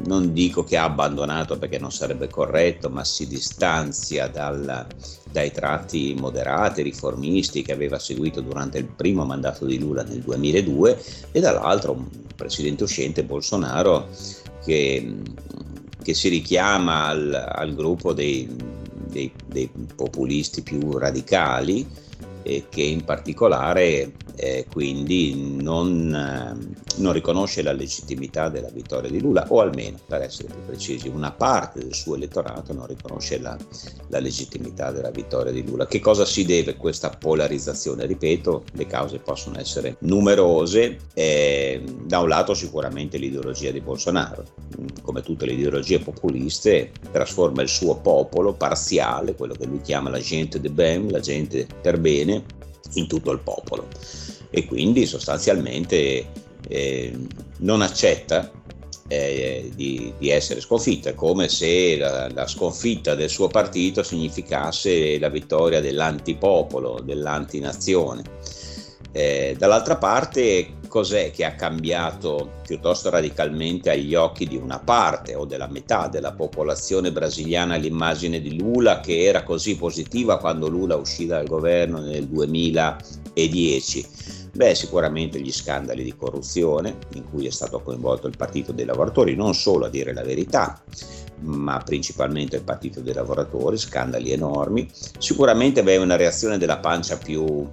non 0.05 0.35
dico 0.35 0.63
che 0.63 0.77
ha 0.77 0.85
abbandonato 0.85 1.57
perché 1.57 1.79
non 1.79 1.91
sarebbe 1.91 2.29
corretto, 2.29 2.91
ma 2.91 3.03
si 3.03 3.27
distanzia 3.27 4.29
dal, 4.29 4.87
dai 5.33 5.51
tratti 5.53 6.15
moderati, 6.19 6.83
riformisti 6.83 7.63
che 7.63 7.73
aveva 7.73 7.99
seguito 7.99 8.43
durante 8.43 8.77
il 8.77 8.85
primo 8.85 9.25
mandato 9.25 9.65
di 9.65 9.79
Lula 9.79 10.03
nel 10.03 10.21
2002 10.21 11.03
e 11.33 11.41
dall'altro 11.41 11.93
un 11.93 12.07
presidente 12.37 12.83
uscente 12.83 13.25
Bolsonaro 13.25 14.11
che, 14.63 15.15
che 16.03 16.13
si 16.13 16.29
richiama 16.29 17.07
al, 17.07 17.33
al 17.33 17.75
gruppo 17.75 18.13
dei, 18.13 18.55
dei, 19.09 19.33
dei 19.47 19.71
populisti 19.97 20.61
più 20.61 20.99
radicali 20.99 22.04
e 22.45 22.67
che 22.69 22.83
in 22.83 23.05
particolare 23.05 24.13
eh, 24.37 24.67
quindi 24.71 25.57
non, 25.61 26.13
eh, 26.15 26.77
non, 26.97 27.13
riconosce 27.13 27.63
la 27.63 27.73
legittimità 27.73 28.49
della 28.49 28.69
vittoria 28.69 29.11
di 29.11 29.21
Lula, 29.21 29.47
o 29.49 29.61
almeno, 29.61 29.97
per 30.07 30.23
essere 30.23 30.49
più 30.49 30.63
precisi, 30.67 31.09
una 31.09 31.33
parte 31.33 31.81
del 31.81 31.95
suo 31.95 32.17
elettorato 32.17 32.73
non 32.73 32.87
riconosce 32.87 33.39
la, 33.39 33.57
la 34.09 34.19
legittimità 34.19 34.91
della 34.91 35.11
vittoria 35.11 35.53
di 35.53 35.65
Lula. 35.65 35.87
Che 35.87 36.01
cosa 36.01 36.25
si 36.25 36.45
deve 36.45 36.77
questa 36.77 37.11
polarizzazione? 37.11 38.07
Ripeto, 38.07 38.65
le 38.73 38.87
cause 38.87 39.19
possono 39.19 39.59
essere 39.59 39.97
numerose. 40.01 40.99
Eh, 41.15 41.83
da 42.05 42.21
un 42.21 42.29
lato 42.29 42.55
sicuramente 42.55 43.17
l'ideologia 43.17 43.71
di 43.71 43.81
Bolsonaro, 43.81 44.45
come 45.03 45.23
tutte 45.23 45.47
le 45.47 45.53
ideologie 45.53 46.01
populiste, 46.01 46.91
trasforma 47.11 47.63
il 47.63 47.69
suo 47.69 47.97
popolo 47.97 48.53
parziale, 48.53 49.35
quello 49.35 49.55
che 49.55 49.67
lui 49.67 49.81
chiama 49.81 50.11
la 50.11 50.19
gente 50.19 50.61
de 50.61 50.71
ben, 50.71 51.11
la 51.11 51.21
gente 51.21 51.67
per 51.81 51.99
bene, 51.99 52.34
in 52.95 53.07
tutto 53.07 53.31
il 53.31 53.41
popolo 53.41 53.89
e 54.51 54.65
quindi 54.67 55.07
sostanzialmente 55.07 56.31
eh, 56.69 57.17
non 57.59 57.83
accetta 57.83 58.51
eh, 59.09 59.71
di, 59.75 60.13
di, 60.19 60.31
essere 60.31 60.61
sconfitta, 60.61 61.15
come 61.15 61.49
se 61.49 61.97
la, 61.97 62.29
la, 62.31 62.47
sconfitta 62.47 63.15
del 63.15 63.29
suo 63.29 63.49
partito 63.49 64.03
significasse 64.03 65.19
la 65.19 65.29
vittoria 65.29 65.81
dell'antipopolo, 65.81 67.01
dell'antinazione. 67.01 68.23
Eh, 69.13 69.55
dall'altra 69.59 69.97
parte, 69.97 70.75
cos'è 70.95 71.33
che 71.33 71.45
ha 71.45 71.57
cambiato 71.57 72.53
piuttosto 72.65 73.11
radicalmente 73.11 73.91
agli 73.91 74.15
occhi 74.15 74.47
di 74.47 74.55
una 74.55 74.79
parte 74.79 75.35
o 75.35 75.45
della 75.45 75.67
metà 75.67 76.07
della 76.07 76.31
popolazione 76.31 77.11
brasiliana 77.11 77.75
l'immagine 77.75 78.41
di 78.41 78.57
Lula 78.57 79.01
che 79.01 79.25
era 79.25 79.43
così 79.43 79.77
positiva 79.77 80.39
quando 80.39 80.69
Lula 80.69 80.95
uscì 80.95 81.27
dal 81.27 81.49
governo 81.49 81.99
nel 81.99 82.29
2010? 82.29 84.07
Beh, 84.53 84.77
sicuramente 84.77 85.41
gli 85.41 85.51
scandali 85.51 86.05
di 86.05 86.15
corruzione 86.15 86.97
in 87.15 87.29
cui 87.29 87.49
è 87.49 87.51
stato 87.51 87.83
coinvolto 87.83 88.29
il 88.29 88.37
Partito 88.37 88.71
dei 88.71 88.85
Lavoratori, 88.85 89.35
non 89.35 89.53
solo 89.53 89.87
a 89.87 89.91
dire 89.91 90.13
la 90.13 90.23
verità, 90.23 90.81
ma 91.41 91.77
principalmente 91.79 92.55
il 92.55 92.63
Partito 92.63 93.01
dei 93.01 93.15
Lavoratori, 93.15 93.77
scandali 93.77 94.31
enormi. 94.31 94.89
Sicuramente 95.19 95.83
beh, 95.83 95.97
una 95.97 96.15
reazione 96.15 96.57
della 96.57 96.79
pancia 96.79 97.19
più 97.19 97.69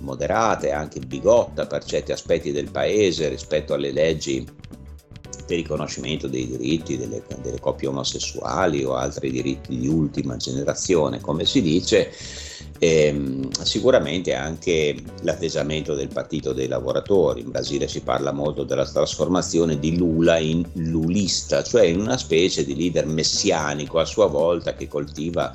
moderata 0.00 0.66
e 0.66 0.72
anche 0.72 1.00
bigotta 1.00 1.66
per 1.66 1.84
certi 1.84 2.12
aspetti 2.12 2.52
del 2.52 2.70
paese 2.70 3.28
rispetto 3.28 3.74
alle 3.74 3.92
leggi 3.92 4.46
per 5.46 5.56
riconoscimento 5.56 6.26
dei 6.26 6.46
diritti 6.46 6.98
delle, 6.98 7.22
delle 7.40 7.60
coppie 7.60 7.88
omosessuali 7.88 8.84
o 8.84 8.94
altri 8.94 9.30
diritti 9.30 9.78
di 9.78 9.86
ultima 9.86 10.36
generazione, 10.36 11.20
come 11.20 11.44
si 11.44 11.62
dice, 11.62 12.12
ehm, 12.78 13.48
sicuramente 13.62 14.34
anche 14.34 14.96
l'atteggiamento 15.22 15.94
del 15.94 16.08
Partito 16.08 16.52
dei 16.52 16.66
Lavoratori. 16.66 17.42
In 17.42 17.50
Brasile 17.50 17.86
si 17.86 18.00
parla 18.00 18.32
molto 18.32 18.64
della 18.64 18.84
trasformazione 18.84 19.78
di 19.78 19.96
Lula 19.96 20.38
in 20.38 20.66
lulista, 20.74 21.62
cioè 21.62 21.84
in 21.84 22.00
una 22.00 22.18
specie 22.18 22.64
di 22.64 22.74
leader 22.74 23.06
messianico 23.06 24.00
a 24.00 24.04
sua 24.04 24.26
volta 24.26 24.74
che 24.74 24.88
coltiva 24.88 25.52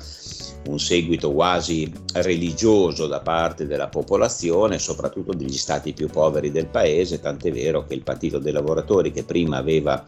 un 0.66 0.78
seguito 0.78 1.32
quasi 1.32 1.90
religioso 2.14 3.06
da 3.06 3.20
parte 3.20 3.66
della 3.66 3.88
popolazione, 3.88 4.78
soprattutto 4.78 5.32
degli 5.32 5.56
stati 5.56 5.92
più 5.92 6.08
poveri 6.08 6.50
del 6.50 6.66
paese, 6.66 7.20
tant'è 7.20 7.50
vero 7.50 7.84
che 7.84 7.94
il 7.94 8.02
Partito 8.02 8.38
dei 8.38 8.52
Lavoratori, 8.52 9.10
che 9.10 9.24
prima 9.24 9.56
aveva 9.56 10.04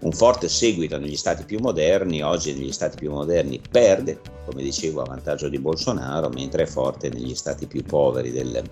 un 0.00 0.12
forte 0.12 0.48
seguito 0.48 0.98
negli 0.98 1.16
stati 1.16 1.44
più 1.44 1.58
moderni, 1.60 2.22
oggi 2.22 2.52
negli 2.52 2.72
stati 2.72 2.96
più 2.96 3.10
moderni 3.10 3.60
perde, 3.70 4.20
come 4.46 4.62
dicevo, 4.62 5.02
a 5.02 5.04
vantaggio 5.04 5.48
di 5.48 5.58
Bolsonaro, 5.58 6.30
mentre 6.30 6.62
è 6.62 6.66
forte 6.66 7.10
negli 7.10 7.34
stati 7.34 7.66
più 7.66 7.82
poveri 7.82 8.30
del, 8.30 8.62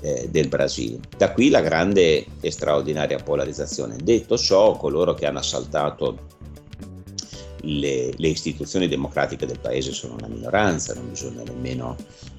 eh, 0.00 0.28
del 0.28 0.48
Brasile. 0.48 0.98
Da 1.16 1.32
qui 1.32 1.50
la 1.50 1.60
grande 1.60 2.24
e 2.40 2.50
straordinaria 2.50 3.18
polarizzazione. 3.18 3.96
Detto 4.02 4.36
ciò, 4.36 4.76
coloro 4.76 5.14
che 5.14 5.26
hanno 5.26 5.38
assaltato 5.38 6.34
le, 7.66 8.12
le, 8.16 8.28
istituzioni 8.28 8.88
democratiche 8.88 9.46
del 9.46 9.58
paese 9.58 9.92
sono 9.92 10.14
una 10.14 10.28
minoranza, 10.28 10.94
non 10.94 11.10
bisogna 11.10 11.42
nemmeno 11.42 11.96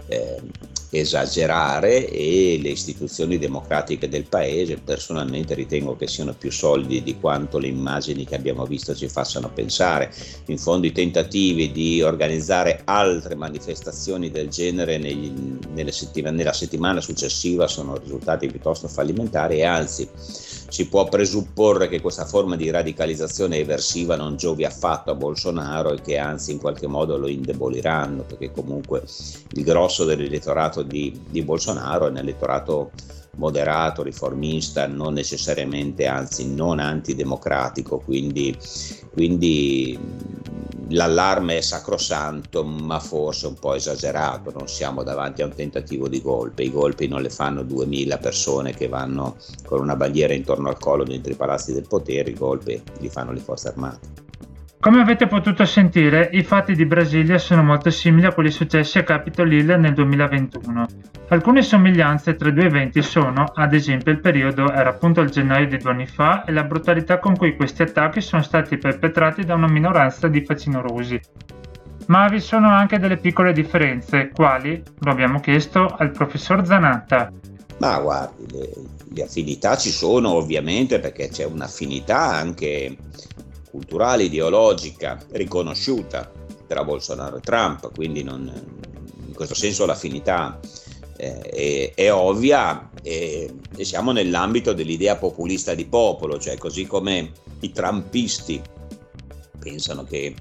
eh, 0.08 0.42
esagerare 0.90 2.10
e 2.10 2.60
le 2.62 2.70
istituzioni 2.70 3.38
democratiche 3.38 4.08
del 4.08 4.24
paese 4.24 4.78
personalmente 4.78 5.54
ritengo 5.54 5.98
che 5.98 6.08
siano 6.08 6.34
più 6.34 6.50
solidi 6.50 7.04
di 7.04 7.20
quanto 7.20 7.58
le 7.58 7.68
immagini 7.68 8.26
che 8.26 8.36
abbiamo 8.36 8.66
visto 8.66 8.96
ci 8.96 9.10
facciano 9.10 9.50
pensare. 9.50 10.12
In 10.46 10.58
fondo 10.58 10.88
i 10.88 10.94
tentativi 10.94 11.72
di 11.72 12.02
organizzare 12.02 12.82
altre 12.86 13.36
manifestazioni 13.36 14.32
del 14.32 14.48
genere 14.48 14.98
negli, 14.98 15.34
nella 15.74 16.54
settimana 16.54 17.02
successiva 17.02 17.68
sono 17.68 17.98
risultati 17.98 18.48
piuttosto 18.48 18.88
fallimentari 18.88 19.58
e 19.58 19.66
anzi 19.66 20.08
si 20.70 20.88
può 20.88 21.08
presupporre 21.08 21.88
che 21.88 22.02
questa 22.02 22.26
forma 22.26 22.56
di 22.56 22.70
radicalizzazione 22.70 23.58
eversiva 23.58 24.16
non 24.16 24.36
giovi 24.36 24.66
affatto 24.66 25.12
a 25.12 25.16
Bolsonaro 25.16 25.94
e 25.94 26.02
che 26.02 26.18
anzi 26.18 26.52
in 26.52 26.60
qualche 26.60 26.88
modo 26.88 27.18
lo 27.18 27.28
indeboliranno, 27.28 28.24
perché 28.24 28.52
comunque 28.52 29.04
il 29.52 29.64
grosso 29.64 30.04
dell'elettorato 30.04 30.84
di, 30.84 31.20
di 31.30 31.42
Bolsonaro 31.42 32.08
è 32.08 32.10
un 32.10 32.18
elettorato 32.18 32.92
moderato, 33.38 34.04
riformista, 34.04 34.88
non 34.88 35.14
necessariamente, 35.14 36.06
anzi 36.06 36.54
non 36.54 36.80
antidemocratico, 36.80 38.00
quindi, 38.00 38.56
quindi 39.14 39.98
l'allarme 40.90 41.58
è 41.58 41.62
sacrosanto, 41.62 42.64
ma 42.64 43.00
forse 43.00 43.48
un 43.48 43.56
po' 43.56 43.74
esagerato, 43.74 44.52
non 44.52 44.68
siamo 44.68 45.04
davanti 45.04 45.42
a 45.42 45.46
un 45.46 45.54
tentativo 45.54 46.08
di 46.08 46.22
golpe, 46.22 46.64
i 46.64 46.72
golpi 46.72 47.08
non 47.08 47.22
le 47.22 47.30
fanno 47.30 47.64
2000 47.64 48.18
persone 48.18 48.74
che 48.74 48.88
vanno 48.88 49.38
con 49.66 49.80
una 49.80 49.96
bandiera 49.96 50.34
intorno 50.34 50.70
al 50.70 50.80
collo 50.80 51.04
dentro 51.04 51.32
i 51.32 51.36
palazzi 51.36 51.74
del 51.74 51.88
potere, 51.88 52.32
i 52.32 52.36
golpi 52.36 52.82
li 53.00 53.10
fanno 53.10 53.32
le 53.32 53.40
forze 53.40 53.70
armate. 53.70 54.27
Come 54.80 55.02
avete 55.02 55.26
potuto 55.26 55.66
sentire, 55.66 56.30
i 56.34 56.44
fatti 56.44 56.76
di 56.76 56.86
Brasilia 56.86 57.40
sono 57.40 57.64
molto 57.64 57.90
simili 57.90 58.28
a 58.28 58.32
quelli 58.32 58.52
successi 58.52 59.00
a 59.00 59.04
Capitol 59.04 59.52
Hill 59.52 59.72
nel 59.72 59.94
2021. 59.96 60.86
Alcune 61.30 61.64
somiglianze 61.64 62.36
tra 62.36 62.50
i 62.50 62.54
due 62.54 62.66
eventi 62.66 63.02
sono, 63.02 63.52
ad 63.56 63.74
esempio, 63.74 64.12
il 64.12 64.20
periodo 64.20 64.72
era 64.72 64.92
appunto 64.92 65.22
il 65.22 65.32
gennaio 65.32 65.68
di 65.68 65.78
due 65.78 65.90
anni 65.90 66.06
fa 66.06 66.46
e 66.46 66.52
la 66.52 66.64
brutalità 66.64 67.18
con 67.18 67.36
cui 67.36 67.56
questi 67.56 67.82
attacchi 67.82 68.22
sono 68.22 68.44
stati 68.44 68.78
perpetrati 68.78 69.44
da 69.44 69.56
una 69.56 69.68
minoranza 69.68 70.28
di 70.28 70.46
facinorosi. 70.46 71.20
Ma 72.06 72.28
vi 72.28 72.40
sono 72.40 72.70
anche 72.70 73.00
delle 73.00 73.18
piccole 73.18 73.54
differenze, 73.54 74.30
quali 74.30 74.82
lo 75.00 75.10
abbiamo 75.12 75.40
chiesto 75.40 75.88
al 75.88 76.12
professor 76.12 76.64
Zanatta. 76.64 77.32
Ma 77.80 78.00
guardi, 78.00 78.46
le, 78.52 78.70
le 79.12 79.24
affinità 79.24 79.76
ci 79.76 79.90
sono 79.90 80.34
ovviamente 80.34 81.00
perché 81.00 81.30
c'è 81.30 81.46
un'affinità 81.46 82.20
anche 82.20 82.96
culturale, 83.78 84.24
ideologica 84.24 85.24
riconosciuta 85.34 86.32
tra 86.66 86.84
Bolsonaro 86.84 87.38
e 87.38 87.42
Trump, 87.42 87.94
quindi 87.94 88.24
non, 88.24 88.52
in 89.28 89.34
questo 89.36 89.54
senso 89.54 89.86
l'affinità 89.86 90.60
eh, 91.16 91.40
è, 91.42 91.94
è, 91.94 92.12
ovvia 92.12 92.90
e, 93.04 93.54
e, 93.76 93.86
siamo 93.86 94.12
nell'ambito 94.12 94.74
dell'idea 94.74 95.16
populista 95.16 95.76
di 95.76 95.86
popolo, 95.86 96.40
cioè 96.40 96.58
così 96.58 96.88
come 96.88 97.32
i 97.60 97.72
trumpisti 97.72 98.60
pensano 99.60 100.04
che 100.04 100.34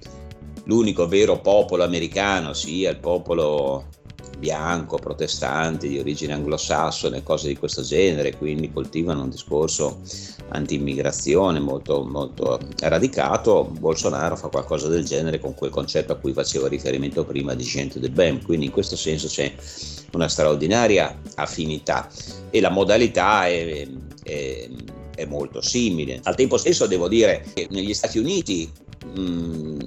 l'unico 0.65 1.07
vero 1.07 1.39
popolo 1.39 1.85
americano 1.85 2.55
sia 2.55 2.89
il 2.91 2.99
popolo 2.99 3.85
bianco, 4.39 4.99
protestante, 4.99 5.89
di 5.89 5.99
origine 5.99 6.35
anglosassone, 6.35 7.23
cose 7.23 7.49
di 7.49 7.57
questo 7.57 7.83
genere, 7.83 8.37
quindi 8.37 8.73
coltivano 8.73 9.23
un 9.23 9.31
discorso 9.31 10.01
anti-immigrazione 10.49 11.59
molto, 11.59 12.05
molto 12.05 12.59
radicato, 12.81 13.65
Bolsonaro 13.65 14.37
fa 14.37 14.49
qualcosa 14.49 14.89
del 14.89 15.05
genere 15.05 15.41
con 15.41 15.55
quel 15.55 15.71
concetto 15.71 16.13
a 16.13 16.17
cui 16.17 16.33
facevo 16.33 16.67
riferimento 16.67 17.25
prima 17.25 17.55
di 17.55 17.65
gente 17.65 17.99
del 17.99 18.11
BEM, 18.11 18.43
quindi 18.45 18.67
in 18.67 18.73
questo 18.73 18.97
senso 18.97 19.27
c'è 19.29 19.53
una 20.13 20.29
straordinaria 20.29 21.21
affinità. 21.37 22.09
E 22.51 22.61
la 22.61 22.71
modalità 22.71 23.47
è, 23.47 23.87
è, 24.23 24.69
è 25.15 25.25
molto 25.25 25.61
simile. 25.61 26.21
Al 26.23 26.37
tempo 26.37 26.57
stesso 26.57 26.87
devo 26.87 27.09
dire 27.09 27.45
che 27.55 27.67
negli 27.71 27.95
Stati 27.95 28.19
Uniti 28.19 28.71
Mm, 29.19 29.79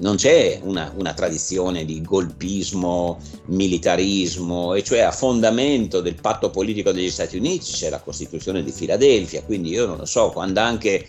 non 0.00 0.16
c'è 0.16 0.60
una, 0.62 0.92
una, 0.96 1.12
tradizione 1.12 1.84
di 1.84 2.02
golpismo, 2.02 3.20
militarismo, 3.46 4.74
e 4.74 4.82
cioè 4.82 5.00
a 5.00 5.12
fondamento 5.12 6.00
del 6.00 6.16
patto 6.20 6.50
politico 6.50 6.90
degli 6.90 7.10
Stati 7.10 7.36
Uniti 7.36 7.70
c'è 7.70 7.90
la 7.90 8.00
Costituzione 8.00 8.64
di 8.64 8.72
Filadelfia, 8.72 9.42
quindi 9.42 9.70
io 9.70 9.86
non 9.86 9.98
lo 9.98 10.04
so, 10.04 10.30
quando 10.30 10.60
anche 10.60 11.06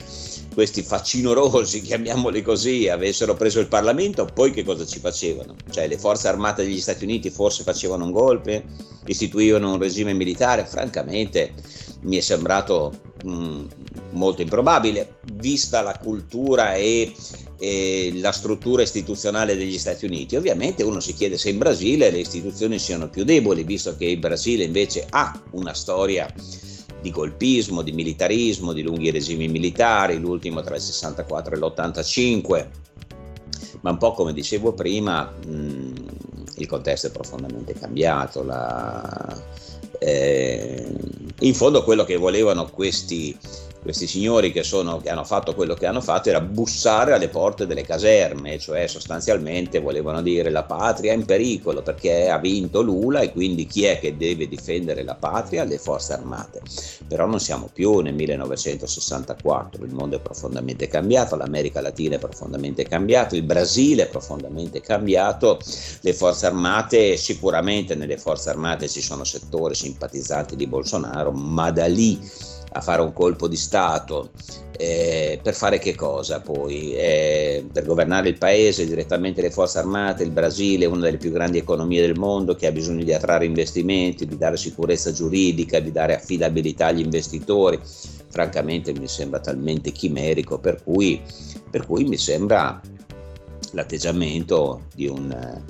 questi 0.53 0.83
facinorosi, 0.83 1.81
chiamiamoli 1.83 2.41
così, 2.43 2.87
avessero 2.87 3.33
preso 3.33 3.59
il 3.59 3.67
Parlamento, 3.67 4.25
poi 4.25 4.51
che 4.51 4.63
cosa 4.63 4.85
ci 4.85 4.99
facevano? 4.99 5.55
Cioè 5.71 5.87
le 5.87 5.97
forze 5.97 6.27
armate 6.27 6.63
degli 6.63 6.79
Stati 6.79 7.03
Uniti 7.03 7.31
forse 7.31 7.63
facevano 7.63 8.05
un 8.05 8.11
golpe, 8.11 8.63
istituivano 9.05 9.71
un 9.71 9.79
regime 9.79 10.13
militare? 10.13 10.65
Francamente 10.65 11.53
mi 12.03 12.17
è 12.17 12.21
sembrato 12.21 12.93
mh, 13.23 13.31
mm, 13.31 13.65
molto 14.11 14.41
improbabile, 14.41 15.19
vista 15.33 15.81
la 15.81 15.97
cultura 15.97 16.75
e 16.75 17.13
e 17.63 18.11
la 18.15 18.33
struttura 18.33 18.81
istituzionale 18.81 19.55
degli 19.55 19.77
Stati 19.77 20.05
Uniti. 20.05 20.35
Ovviamente 20.35 20.83
uno 20.83 20.99
si 20.99 21.13
chiede 21.13 21.37
se 21.37 21.49
in 21.49 21.59
Brasile 21.59 22.11
le 22.11 22.19
istituzioni 22.19 22.77
siano 22.77 23.07
più 23.07 23.23
deboli, 23.23 23.63
visto 23.63 23.95
che 23.95 24.03
il 24.03 24.17
Brasile 24.17 24.65
invece 24.65 25.07
ha 25.09 25.39
una 25.51 25.73
storia 25.73 26.29
di 27.01 27.09
golpismo, 27.09 27.81
di 27.81 27.93
militarismo, 27.93 28.73
di 28.73 28.81
lunghi 28.81 29.11
regimi 29.11 29.47
militari, 29.47 30.19
l'ultimo 30.19 30.61
tra 30.61 30.75
il 30.75 30.81
64 30.81 31.55
e 31.55 31.57
l'85, 31.57 32.67
ma 33.79 33.91
un 33.91 33.97
po' 33.97 34.11
come 34.11 34.33
dicevo 34.33 34.73
prima, 34.73 35.23
mh, 35.23 35.93
il 36.57 36.67
contesto 36.67 37.07
è 37.07 37.11
profondamente 37.11 37.73
cambiato. 37.73 38.43
La, 38.43 39.41
eh, 39.99 40.85
in 41.39 41.53
fondo 41.53 41.83
quello 41.83 42.03
che 42.03 42.17
volevano 42.17 42.69
questi 42.69 43.37
questi 43.83 44.07
signori 44.07 44.51
che, 44.51 44.63
sono, 44.63 44.99
che, 44.99 45.09
hanno 45.09 45.25
fatto 45.25 45.53
quello 45.53 45.73
che 45.73 45.85
hanno 45.85 46.01
fatto 46.01 46.29
era 46.29 46.39
bussare 46.39 47.13
alle 47.13 47.27
porte 47.27 47.67
delle 47.67 47.83
caserme, 47.83 48.57
cioè 48.57 48.87
sostanzialmente 48.87 49.79
volevano 49.79 50.21
dire 50.21 50.49
la 50.49 50.63
patria 50.63 51.11
è 51.11 51.15
in 51.15 51.25
pericolo 51.25 51.81
perché 51.81 52.29
ha 52.29 52.39
vinto 52.39 52.81
Lula 52.81 53.19
e 53.19 53.31
quindi 53.31 53.67
chi 53.67 53.83
è 53.83 53.99
che 53.99 54.15
deve 54.15 54.47
difendere 54.47 55.03
la 55.03 55.15
patria? 55.15 55.65
Le 55.65 55.77
forze 55.77 56.13
armate. 56.13 56.61
Però 57.07 57.27
non 57.27 57.41
siamo 57.41 57.69
più 57.71 57.99
nel 57.99 58.13
1964, 58.13 59.83
il 59.83 59.93
mondo 59.93 60.15
è 60.15 60.19
profondamente 60.21 60.87
cambiato, 60.87 61.35
l'America 61.35 61.81
Latina 61.81 62.15
è 62.15 62.19
profondamente 62.19 62.83
cambiata, 62.85 63.35
il 63.35 63.43
Brasile 63.43 64.03
è 64.03 64.07
profondamente 64.09 64.79
cambiato, 64.79 65.59
le 65.99 66.13
forze 66.13 66.45
armate, 66.45 67.17
sicuramente 67.17 67.95
nelle 67.95 68.17
forze 68.17 68.49
armate 68.49 68.87
ci 68.87 69.01
sono 69.01 69.25
settori 69.25 69.75
simpatizzanti 69.75 70.55
di 70.55 70.67
Bolsonaro, 70.67 71.31
ma 71.31 71.69
da 71.69 71.85
lì 71.85 72.17
a 72.73 72.81
fare 72.81 73.01
un 73.01 73.13
colpo 73.13 73.47
di 73.47 73.55
Stato. 73.55 74.31
Eh, 74.75 75.39
per 75.41 75.53
fare 75.53 75.77
che 75.77 75.95
cosa 75.95 76.41
poi? 76.41 76.95
Eh, 76.95 77.65
per 77.71 77.85
governare 77.85 78.29
il 78.29 78.37
paese 78.37 78.87
direttamente 78.87 79.41
le 79.41 79.51
forze 79.51 79.77
armate, 79.77 80.23
il 80.23 80.31
Brasile 80.31 80.85
è 80.85 80.87
una 80.87 81.01
delle 81.01 81.17
più 81.17 81.31
grandi 81.31 81.59
economie 81.59 82.01
del 82.01 82.17
mondo 82.17 82.55
che 82.55 82.67
ha 82.67 82.71
bisogno 82.71 83.03
di 83.03 83.13
attrarre 83.13 83.45
investimenti, 83.45 84.25
di 84.25 84.37
dare 84.37 84.57
sicurezza 84.57 85.11
giuridica, 85.11 85.79
di 85.79 85.91
dare 85.91 86.15
affidabilità 86.15 86.87
agli 86.87 87.01
investitori. 87.01 87.79
Francamente 88.29 88.93
mi 88.93 89.07
sembra 89.07 89.39
talmente 89.39 89.91
chimerico, 89.91 90.57
per 90.57 90.81
cui, 90.83 91.21
per 91.69 91.85
cui 91.85 92.03
mi 92.05 92.17
sembra 92.17 92.81
l'atteggiamento 93.73 94.83
di, 94.95 95.07
un, 95.07 95.61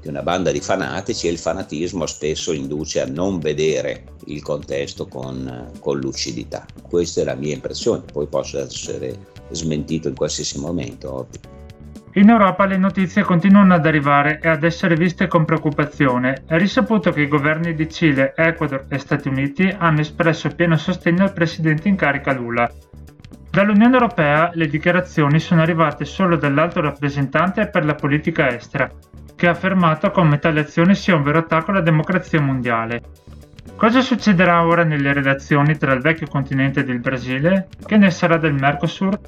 di, 0.00 0.08
una 0.08 0.22
banda 0.22 0.50
di 0.50 0.60
fanatici 0.60 1.28
e 1.28 1.30
il 1.30 1.38
fanatismo 1.38 2.06
spesso 2.06 2.52
induce 2.52 3.00
a 3.00 3.06
non 3.06 3.38
vedere 3.38 4.04
il 4.26 4.42
contesto 4.42 5.06
con, 5.06 5.70
con 5.78 5.98
lucidità. 5.98 6.66
Questa 6.82 7.20
è 7.20 7.24
la 7.24 7.34
mia 7.34 7.54
impressione, 7.54 8.02
poi 8.10 8.26
posso 8.26 8.58
essere 8.58 9.16
smentito 9.50 10.08
in 10.08 10.14
qualsiasi 10.14 10.58
momento. 10.58 11.28
In 12.14 12.30
Europa 12.30 12.64
le 12.64 12.78
notizie 12.78 13.22
continuano 13.22 13.74
ad 13.74 13.86
arrivare 13.86 14.40
e 14.42 14.48
ad 14.48 14.64
essere 14.64 14.96
viste 14.96 15.28
con 15.28 15.44
preoccupazione. 15.44 16.42
È 16.46 16.56
risaputo 16.56 17.12
che 17.12 17.20
i 17.20 17.28
governi 17.28 17.74
di 17.74 17.88
Cile, 17.88 18.32
Ecuador 18.34 18.86
e 18.88 18.98
Stati 18.98 19.28
Uniti 19.28 19.72
hanno 19.78 20.00
espresso 20.00 20.48
pieno 20.48 20.76
sostegno 20.76 21.22
al 21.22 21.32
presidente 21.32 21.86
in 21.86 21.96
carica 21.96 22.32
Lula 22.32 22.68
Dall'Unione 23.58 23.94
Europea 23.94 24.52
le 24.54 24.68
dichiarazioni 24.68 25.40
sono 25.40 25.62
arrivate 25.62 26.04
solo 26.04 26.36
dall'alto 26.36 26.80
rappresentante 26.80 27.66
per 27.66 27.84
la 27.84 27.96
politica 27.96 28.54
estera, 28.54 28.88
che 29.34 29.48
ha 29.48 29.50
affermato 29.50 30.12
come 30.12 30.38
tale 30.38 30.60
azione 30.60 30.94
sia 30.94 31.16
un 31.16 31.24
vero 31.24 31.38
attacco 31.38 31.72
alla 31.72 31.80
democrazia 31.80 32.40
mondiale. 32.40 33.02
Cosa 33.74 34.00
succederà 34.00 34.64
ora 34.64 34.84
nelle 34.84 35.12
relazioni 35.12 35.76
tra 35.76 35.92
il 35.92 36.02
vecchio 36.02 36.28
continente 36.28 36.80
ed 36.80 36.88
il 36.88 37.00
Brasile? 37.00 37.66
Che 37.84 37.96
ne 37.96 38.12
sarà 38.12 38.36
del 38.36 38.54
Mercosur? 38.54 39.18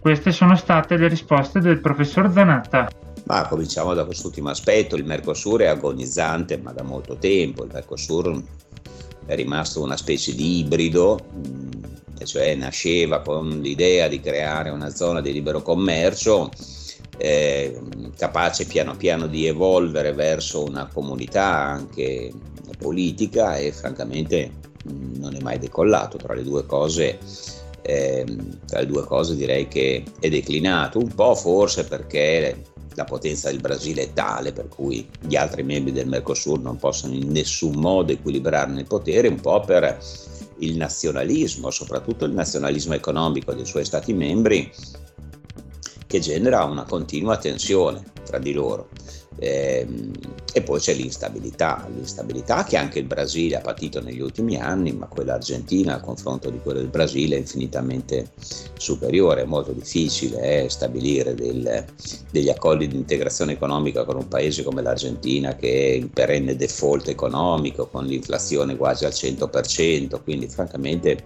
Queste 0.00 0.32
sono 0.32 0.56
state 0.56 0.96
le 0.96 1.08
risposte 1.08 1.60
del 1.60 1.78
professor 1.78 2.32
Zanatta. 2.32 2.88
Ma 3.26 3.46
cominciamo 3.46 3.92
da 3.92 4.06
quest'ultimo 4.06 4.48
aspetto, 4.48 4.96
il 4.96 5.04
Mercosur 5.04 5.60
è 5.60 5.66
agonizzante 5.66 6.56
ma 6.56 6.72
da 6.72 6.82
molto 6.82 7.18
tempo, 7.18 7.64
il 7.64 7.72
Mercosur 7.74 8.42
è 9.26 9.34
rimasto 9.34 9.82
una 9.82 9.98
specie 9.98 10.34
di 10.34 10.60
ibrido 10.60 11.18
cioè 12.26 12.54
nasceva 12.54 13.20
con 13.20 13.60
l'idea 13.60 14.08
di 14.08 14.20
creare 14.20 14.70
una 14.70 14.90
zona 14.90 15.20
di 15.20 15.32
libero 15.32 15.62
commercio 15.62 16.50
eh, 17.18 17.80
capace 18.16 18.66
piano 18.66 18.94
piano 18.96 19.26
di 19.26 19.46
evolvere 19.46 20.12
verso 20.12 20.64
una 20.64 20.88
comunità 20.92 21.46
anche 21.46 22.30
politica 22.78 23.56
e 23.56 23.72
francamente 23.72 24.64
non 25.18 25.34
è 25.34 25.40
mai 25.40 25.58
decollato. 25.58 26.18
Tra 26.18 26.34
le 26.34 26.42
due 26.42 26.66
cose 26.66 27.18
eh, 27.82 28.24
tra 28.66 28.80
le 28.80 28.86
due 28.86 29.04
cose 29.04 29.36
direi 29.36 29.68
che 29.68 30.02
è 30.18 30.28
declinato 30.28 30.98
un 30.98 31.14
po' 31.14 31.34
forse 31.36 31.84
perché 31.84 32.64
la 32.94 33.04
potenza 33.04 33.50
del 33.50 33.60
Brasile 33.60 34.04
è 34.04 34.12
tale 34.12 34.52
per 34.52 34.68
cui 34.68 35.08
gli 35.20 35.36
altri 35.36 35.62
membri 35.62 35.92
del 35.92 36.08
Mercosur 36.08 36.58
non 36.58 36.78
possono 36.78 37.14
in 37.14 37.30
nessun 37.30 37.76
modo 37.76 38.10
equilibrarne 38.10 38.80
il 38.80 38.86
potere 38.86 39.28
un 39.28 39.40
po' 39.40 39.60
per 39.60 39.98
il 40.58 40.76
nazionalismo, 40.76 41.70
soprattutto 41.70 42.24
il 42.24 42.32
nazionalismo 42.32 42.94
economico 42.94 43.52
dei 43.52 43.66
suoi 43.66 43.84
Stati 43.84 44.12
membri, 44.12 44.70
che 46.06 46.20
genera 46.20 46.64
una 46.64 46.84
continua 46.84 47.36
tensione 47.36 48.02
tra 48.24 48.38
di 48.38 48.52
loro. 48.52 48.88
Eh, 49.38 49.86
e 50.56 50.62
poi 50.62 50.80
c'è 50.80 50.94
l'instabilità, 50.94 51.86
l'instabilità 51.94 52.64
che 52.64 52.78
anche 52.78 52.98
il 52.98 53.04
Brasile 53.04 53.56
ha 53.56 53.60
patito 53.60 54.00
negli 54.00 54.22
ultimi 54.22 54.56
anni, 54.56 54.90
ma 54.92 55.04
quella 55.04 55.34
argentina 55.34 55.96
a 55.96 56.00
confronto 56.00 56.48
di 56.48 56.60
quella 56.62 56.78
del 56.78 56.88
Brasile 56.88 57.36
è 57.36 57.40
infinitamente 57.40 58.30
superiore, 58.78 59.42
è 59.42 59.44
molto 59.44 59.72
difficile 59.72 60.64
eh, 60.64 60.70
stabilire 60.70 61.34
del, 61.34 61.84
degli 62.30 62.48
accordi 62.48 62.88
di 62.88 62.96
integrazione 62.96 63.52
economica 63.52 64.04
con 64.04 64.16
un 64.16 64.28
paese 64.28 64.62
come 64.62 64.80
l'Argentina 64.80 65.54
che 65.56 65.68
è 65.68 65.92
in 65.96 66.10
perenne 66.10 66.56
default 66.56 67.08
economico, 67.08 67.88
con 67.88 68.06
l'inflazione 68.06 68.76
quasi 68.76 69.04
al 69.04 69.12
100%, 69.12 70.22
quindi 70.22 70.48
francamente 70.48 71.24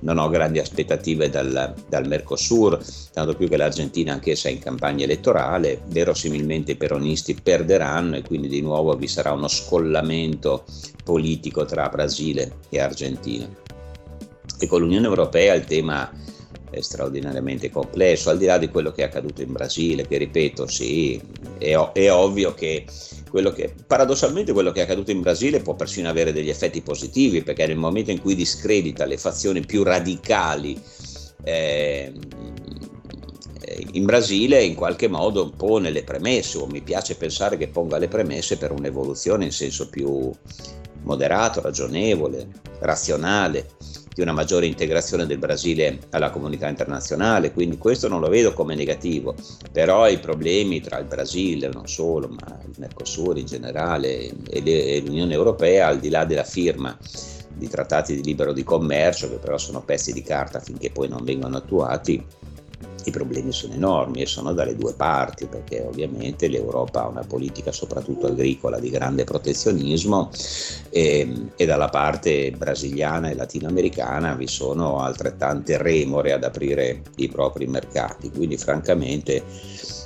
non 0.00 0.18
ho 0.18 0.28
grandi 0.28 0.58
aspettative 0.58 1.30
dal, 1.30 1.72
dal 1.88 2.08
Mercosur, 2.08 2.80
tanto 3.12 3.36
più 3.36 3.48
che 3.48 3.56
l'Argentina 3.56 4.12
anch'essa 4.12 4.48
è 4.48 4.52
in 4.52 4.58
campagna 4.58 5.04
elettorale, 5.04 5.82
verosimilmente 5.86 6.72
i 6.72 6.76
peronisti 6.76 7.34
perderanno 7.52 8.16
e 8.16 8.22
quindi 8.22 8.48
di 8.48 8.62
nuovo 8.62 8.96
vi 8.96 9.06
sarà 9.06 9.32
uno 9.32 9.46
scollamento 9.46 10.64
politico 11.04 11.66
tra 11.66 11.88
Brasile 11.90 12.60
e 12.70 12.80
Argentina. 12.80 13.46
E 14.58 14.66
con 14.66 14.80
l'Unione 14.80 15.06
Europea 15.06 15.52
il 15.52 15.64
tema 15.64 16.10
è 16.70 16.80
straordinariamente 16.80 17.68
complesso, 17.68 18.30
al 18.30 18.38
di 18.38 18.46
là 18.46 18.56
di 18.56 18.70
quello 18.70 18.92
che 18.92 19.02
è 19.02 19.04
accaduto 19.04 19.42
in 19.42 19.52
Brasile, 19.52 20.06
che 20.06 20.16
ripeto, 20.16 20.66
sì, 20.66 21.20
è, 21.58 21.74
è 21.92 22.10
ovvio 22.10 22.54
che 22.54 22.86
quello 23.28 23.52
che, 23.52 23.74
paradossalmente 23.86 24.52
quello 24.52 24.72
che 24.72 24.80
è 24.80 24.84
accaduto 24.84 25.10
in 25.10 25.20
Brasile 25.20 25.60
può 25.60 25.74
persino 25.74 26.08
avere 26.08 26.32
degli 26.32 26.48
effetti 26.48 26.80
positivi, 26.80 27.42
perché 27.42 27.66
nel 27.66 27.76
momento 27.76 28.10
in 28.10 28.20
cui 28.22 28.34
discredita 28.34 29.04
le 29.04 29.18
fazioni 29.18 29.60
più 29.60 29.82
radicali 29.82 30.80
eh, 31.44 32.12
in 33.92 34.04
Brasile 34.04 34.62
in 34.62 34.74
qualche 34.74 35.08
modo 35.08 35.50
pone 35.50 35.90
le 35.90 36.04
premesse, 36.04 36.58
o 36.58 36.66
mi 36.66 36.80
piace 36.80 37.16
pensare 37.16 37.56
che 37.56 37.68
ponga 37.68 37.98
le 37.98 38.08
premesse 38.08 38.56
per 38.56 38.72
un'evoluzione 38.72 39.44
in 39.44 39.52
senso 39.52 39.88
più 39.88 40.30
moderato, 41.02 41.60
ragionevole, 41.60 42.48
razionale, 42.80 43.68
di 44.14 44.20
una 44.20 44.32
maggiore 44.32 44.66
integrazione 44.66 45.26
del 45.26 45.38
Brasile 45.38 46.00
alla 46.10 46.30
comunità 46.30 46.68
internazionale, 46.68 47.52
quindi 47.52 47.78
questo 47.78 48.08
non 48.08 48.20
lo 48.20 48.28
vedo 48.28 48.52
come 48.52 48.74
negativo, 48.74 49.34
però 49.72 50.08
i 50.08 50.18
problemi 50.18 50.80
tra 50.80 50.98
il 50.98 51.06
Brasile, 51.06 51.68
non 51.68 51.88
solo, 51.88 52.28
ma 52.28 52.58
il 52.64 52.74
Mercosur 52.76 53.38
in 53.38 53.46
generale 53.46 54.30
e 54.50 55.02
l'Unione 55.04 55.32
Europea, 55.32 55.86
al 55.86 55.98
di 55.98 56.10
là 56.10 56.24
della 56.24 56.44
firma 56.44 56.96
di 57.54 57.68
trattati 57.68 58.14
di 58.14 58.22
libero 58.22 58.52
di 58.52 58.64
commercio, 58.64 59.30
che 59.30 59.36
però 59.36 59.56
sono 59.56 59.82
pezzi 59.82 60.12
di 60.12 60.22
carta 60.22 60.60
finché 60.60 60.90
poi 60.90 61.08
non 61.08 61.24
vengono 61.24 61.56
attuati, 61.56 62.22
i 63.08 63.12
problemi 63.12 63.52
sono 63.52 63.74
enormi 63.74 64.22
e 64.22 64.26
sono 64.26 64.52
dalle 64.52 64.76
due 64.76 64.94
parti 64.94 65.46
perché 65.46 65.82
ovviamente 65.86 66.48
l'Europa 66.48 67.02
ha 67.02 67.08
una 67.08 67.24
politica 67.26 67.72
soprattutto 67.72 68.26
agricola 68.26 68.78
di 68.78 68.90
grande 68.90 69.24
protezionismo 69.24 70.30
e, 70.90 71.48
e 71.56 71.66
dalla 71.66 71.88
parte 71.88 72.50
brasiliana 72.52 73.30
e 73.30 73.34
latinoamericana 73.34 74.34
vi 74.34 74.46
sono 74.46 75.00
altrettante 75.00 75.76
remore 75.78 76.32
ad 76.32 76.44
aprire 76.44 77.02
i 77.16 77.28
propri 77.28 77.66
mercati. 77.66 78.30
Quindi 78.30 78.56
francamente 78.56 79.42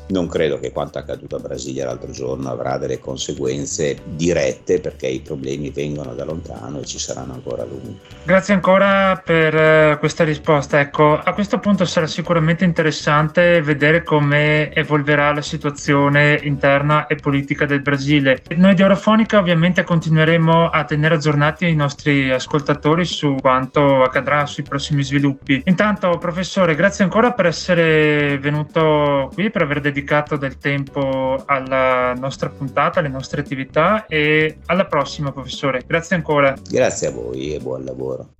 non 0.09 0.29
credo 0.29 0.59
che 0.59 0.71
quanto 0.71 0.99
accaduto 0.99 1.37
a 1.37 1.41
Brasilia 1.41 1.87
l'altro 1.87 2.13
giorno 2.13 2.49
avrà 2.51 2.79
delle 2.79 2.99
conseguenze 2.99 3.99
dirette 4.05 4.81
perché 4.81 5.09
i 5.09 5.21
problemi 5.21 5.71
vengono 5.71 6.15
da 6.15 6.25
lontano 6.25 6.81
e 6.81 6.85
ci 6.85 6.99
saranno 6.99 7.33
ancora 7.33 7.65
lunghi. 7.65 7.99
Grazie 8.25 8.55
ancora 8.55 9.21
per 9.25 9.55
eh, 9.55 9.97
questa 9.99 10.25
risposta. 10.25 10.81
Ecco, 10.81 11.19
a 11.19 11.33
questo 11.33 11.59
punto 11.59 11.85
sarà 11.85 12.07
sicuramente 12.07 12.65
interessante 12.65 13.61
vedere 13.63 14.03
come 14.03 14.73
evolverà 14.73 15.33
la 15.33 15.43
situazione 15.43 16.39
interna 16.43 17.07
e 17.07 17.17
politica 17.17 17.67
del 17.67 17.83
Brasile. 17.83 18.43
Noi 18.57 18.75
di 18.75 18.83
Eurofonica 18.83 19.39
ovviamente 19.39 19.83
continueremo 19.83 20.69
a 20.69 20.85
tenere 20.85 21.17
aggiornati 21.17 21.67
i 21.67 21.75
nostri 21.75 22.31
ascoltatori 22.31 23.05
su 23.05 23.37
quanto 23.41 24.03
accadrà 24.03 24.47
sui 24.47 24.63
prossimi 24.63 25.03
sviluppi. 25.03 25.63
Intanto, 25.67 26.17
professore, 26.19 26.75
grazie 26.75 27.05
ancora 27.05 27.33
per 27.33 27.47
essere 27.47 28.39
venuto 28.39 29.31
qui, 29.35 29.51
per 29.51 29.63
aver 29.63 29.81
dedicato 29.81 29.96
del 30.37 30.59
tempo 30.59 31.43
alla 31.47 32.13
nostra 32.15 32.51
puntata, 32.51 33.01
alle 33.01 33.09
nostre 33.09 33.41
attività 33.41 34.07
e 34.07 34.59
alla 34.67 34.87
prossima, 34.87 35.33
professore. 35.33 35.83
Grazie 35.87 36.17
ancora. 36.17 36.55
Grazie 36.69 37.09
a 37.09 37.13
voi 37.13 37.55
e 37.55 37.61
buon 37.61 37.85
lavoro. 37.85 38.35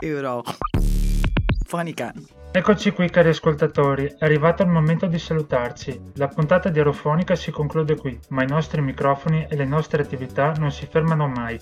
Eurofonica. 0.00 2.12
Eccoci 2.56 2.92
qui 2.92 3.10
cari 3.10 3.30
ascoltatori, 3.30 4.06
è 4.06 4.24
arrivato 4.24 4.62
il 4.62 4.68
momento 4.68 5.06
di 5.06 5.18
salutarci. 5.18 6.12
La 6.14 6.28
puntata 6.28 6.68
di 6.68 6.78
Aerofonica 6.78 7.34
si 7.34 7.50
conclude 7.50 7.96
qui, 7.96 8.16
ma 8.28 8.44
i 8.44 8.46
nostri 8.46 8.80
microfoni 8.80 9.44
e 9.50 9.56
le 9.56 9.64
nostre 9.64 10.02
attività 10.02 10.52
non 10.58 10.70
si 10.70 10.86
fermano 10.86 11.26
mai. 11.26 11.60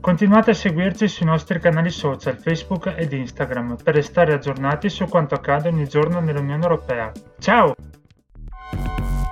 Continuate 0.00 0.50
a 0.50 0.54
seguirci 0.54 1.06
sui 1.06 1.26
nostri 1.26 1.60
canali 1.60 1.90
social 1.90 2.36
Facebook 2.36 2.92
ed 2.96 3.12
Instagram 3.12 3.76
per 3.80 3.94
restare 3.94 4.34
aggiornati 4.34 4.88
su 4.88 5.06
quanto 5.06 5.36
accade 5.36 5.68
ogni 5.68 5.86
giorno 5.86 6.18
nell'Unione 6.18 6.62
Europea. 6.62 7.12
Ciao! 7.38 7.76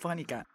Eurofonica. 0.00 0.46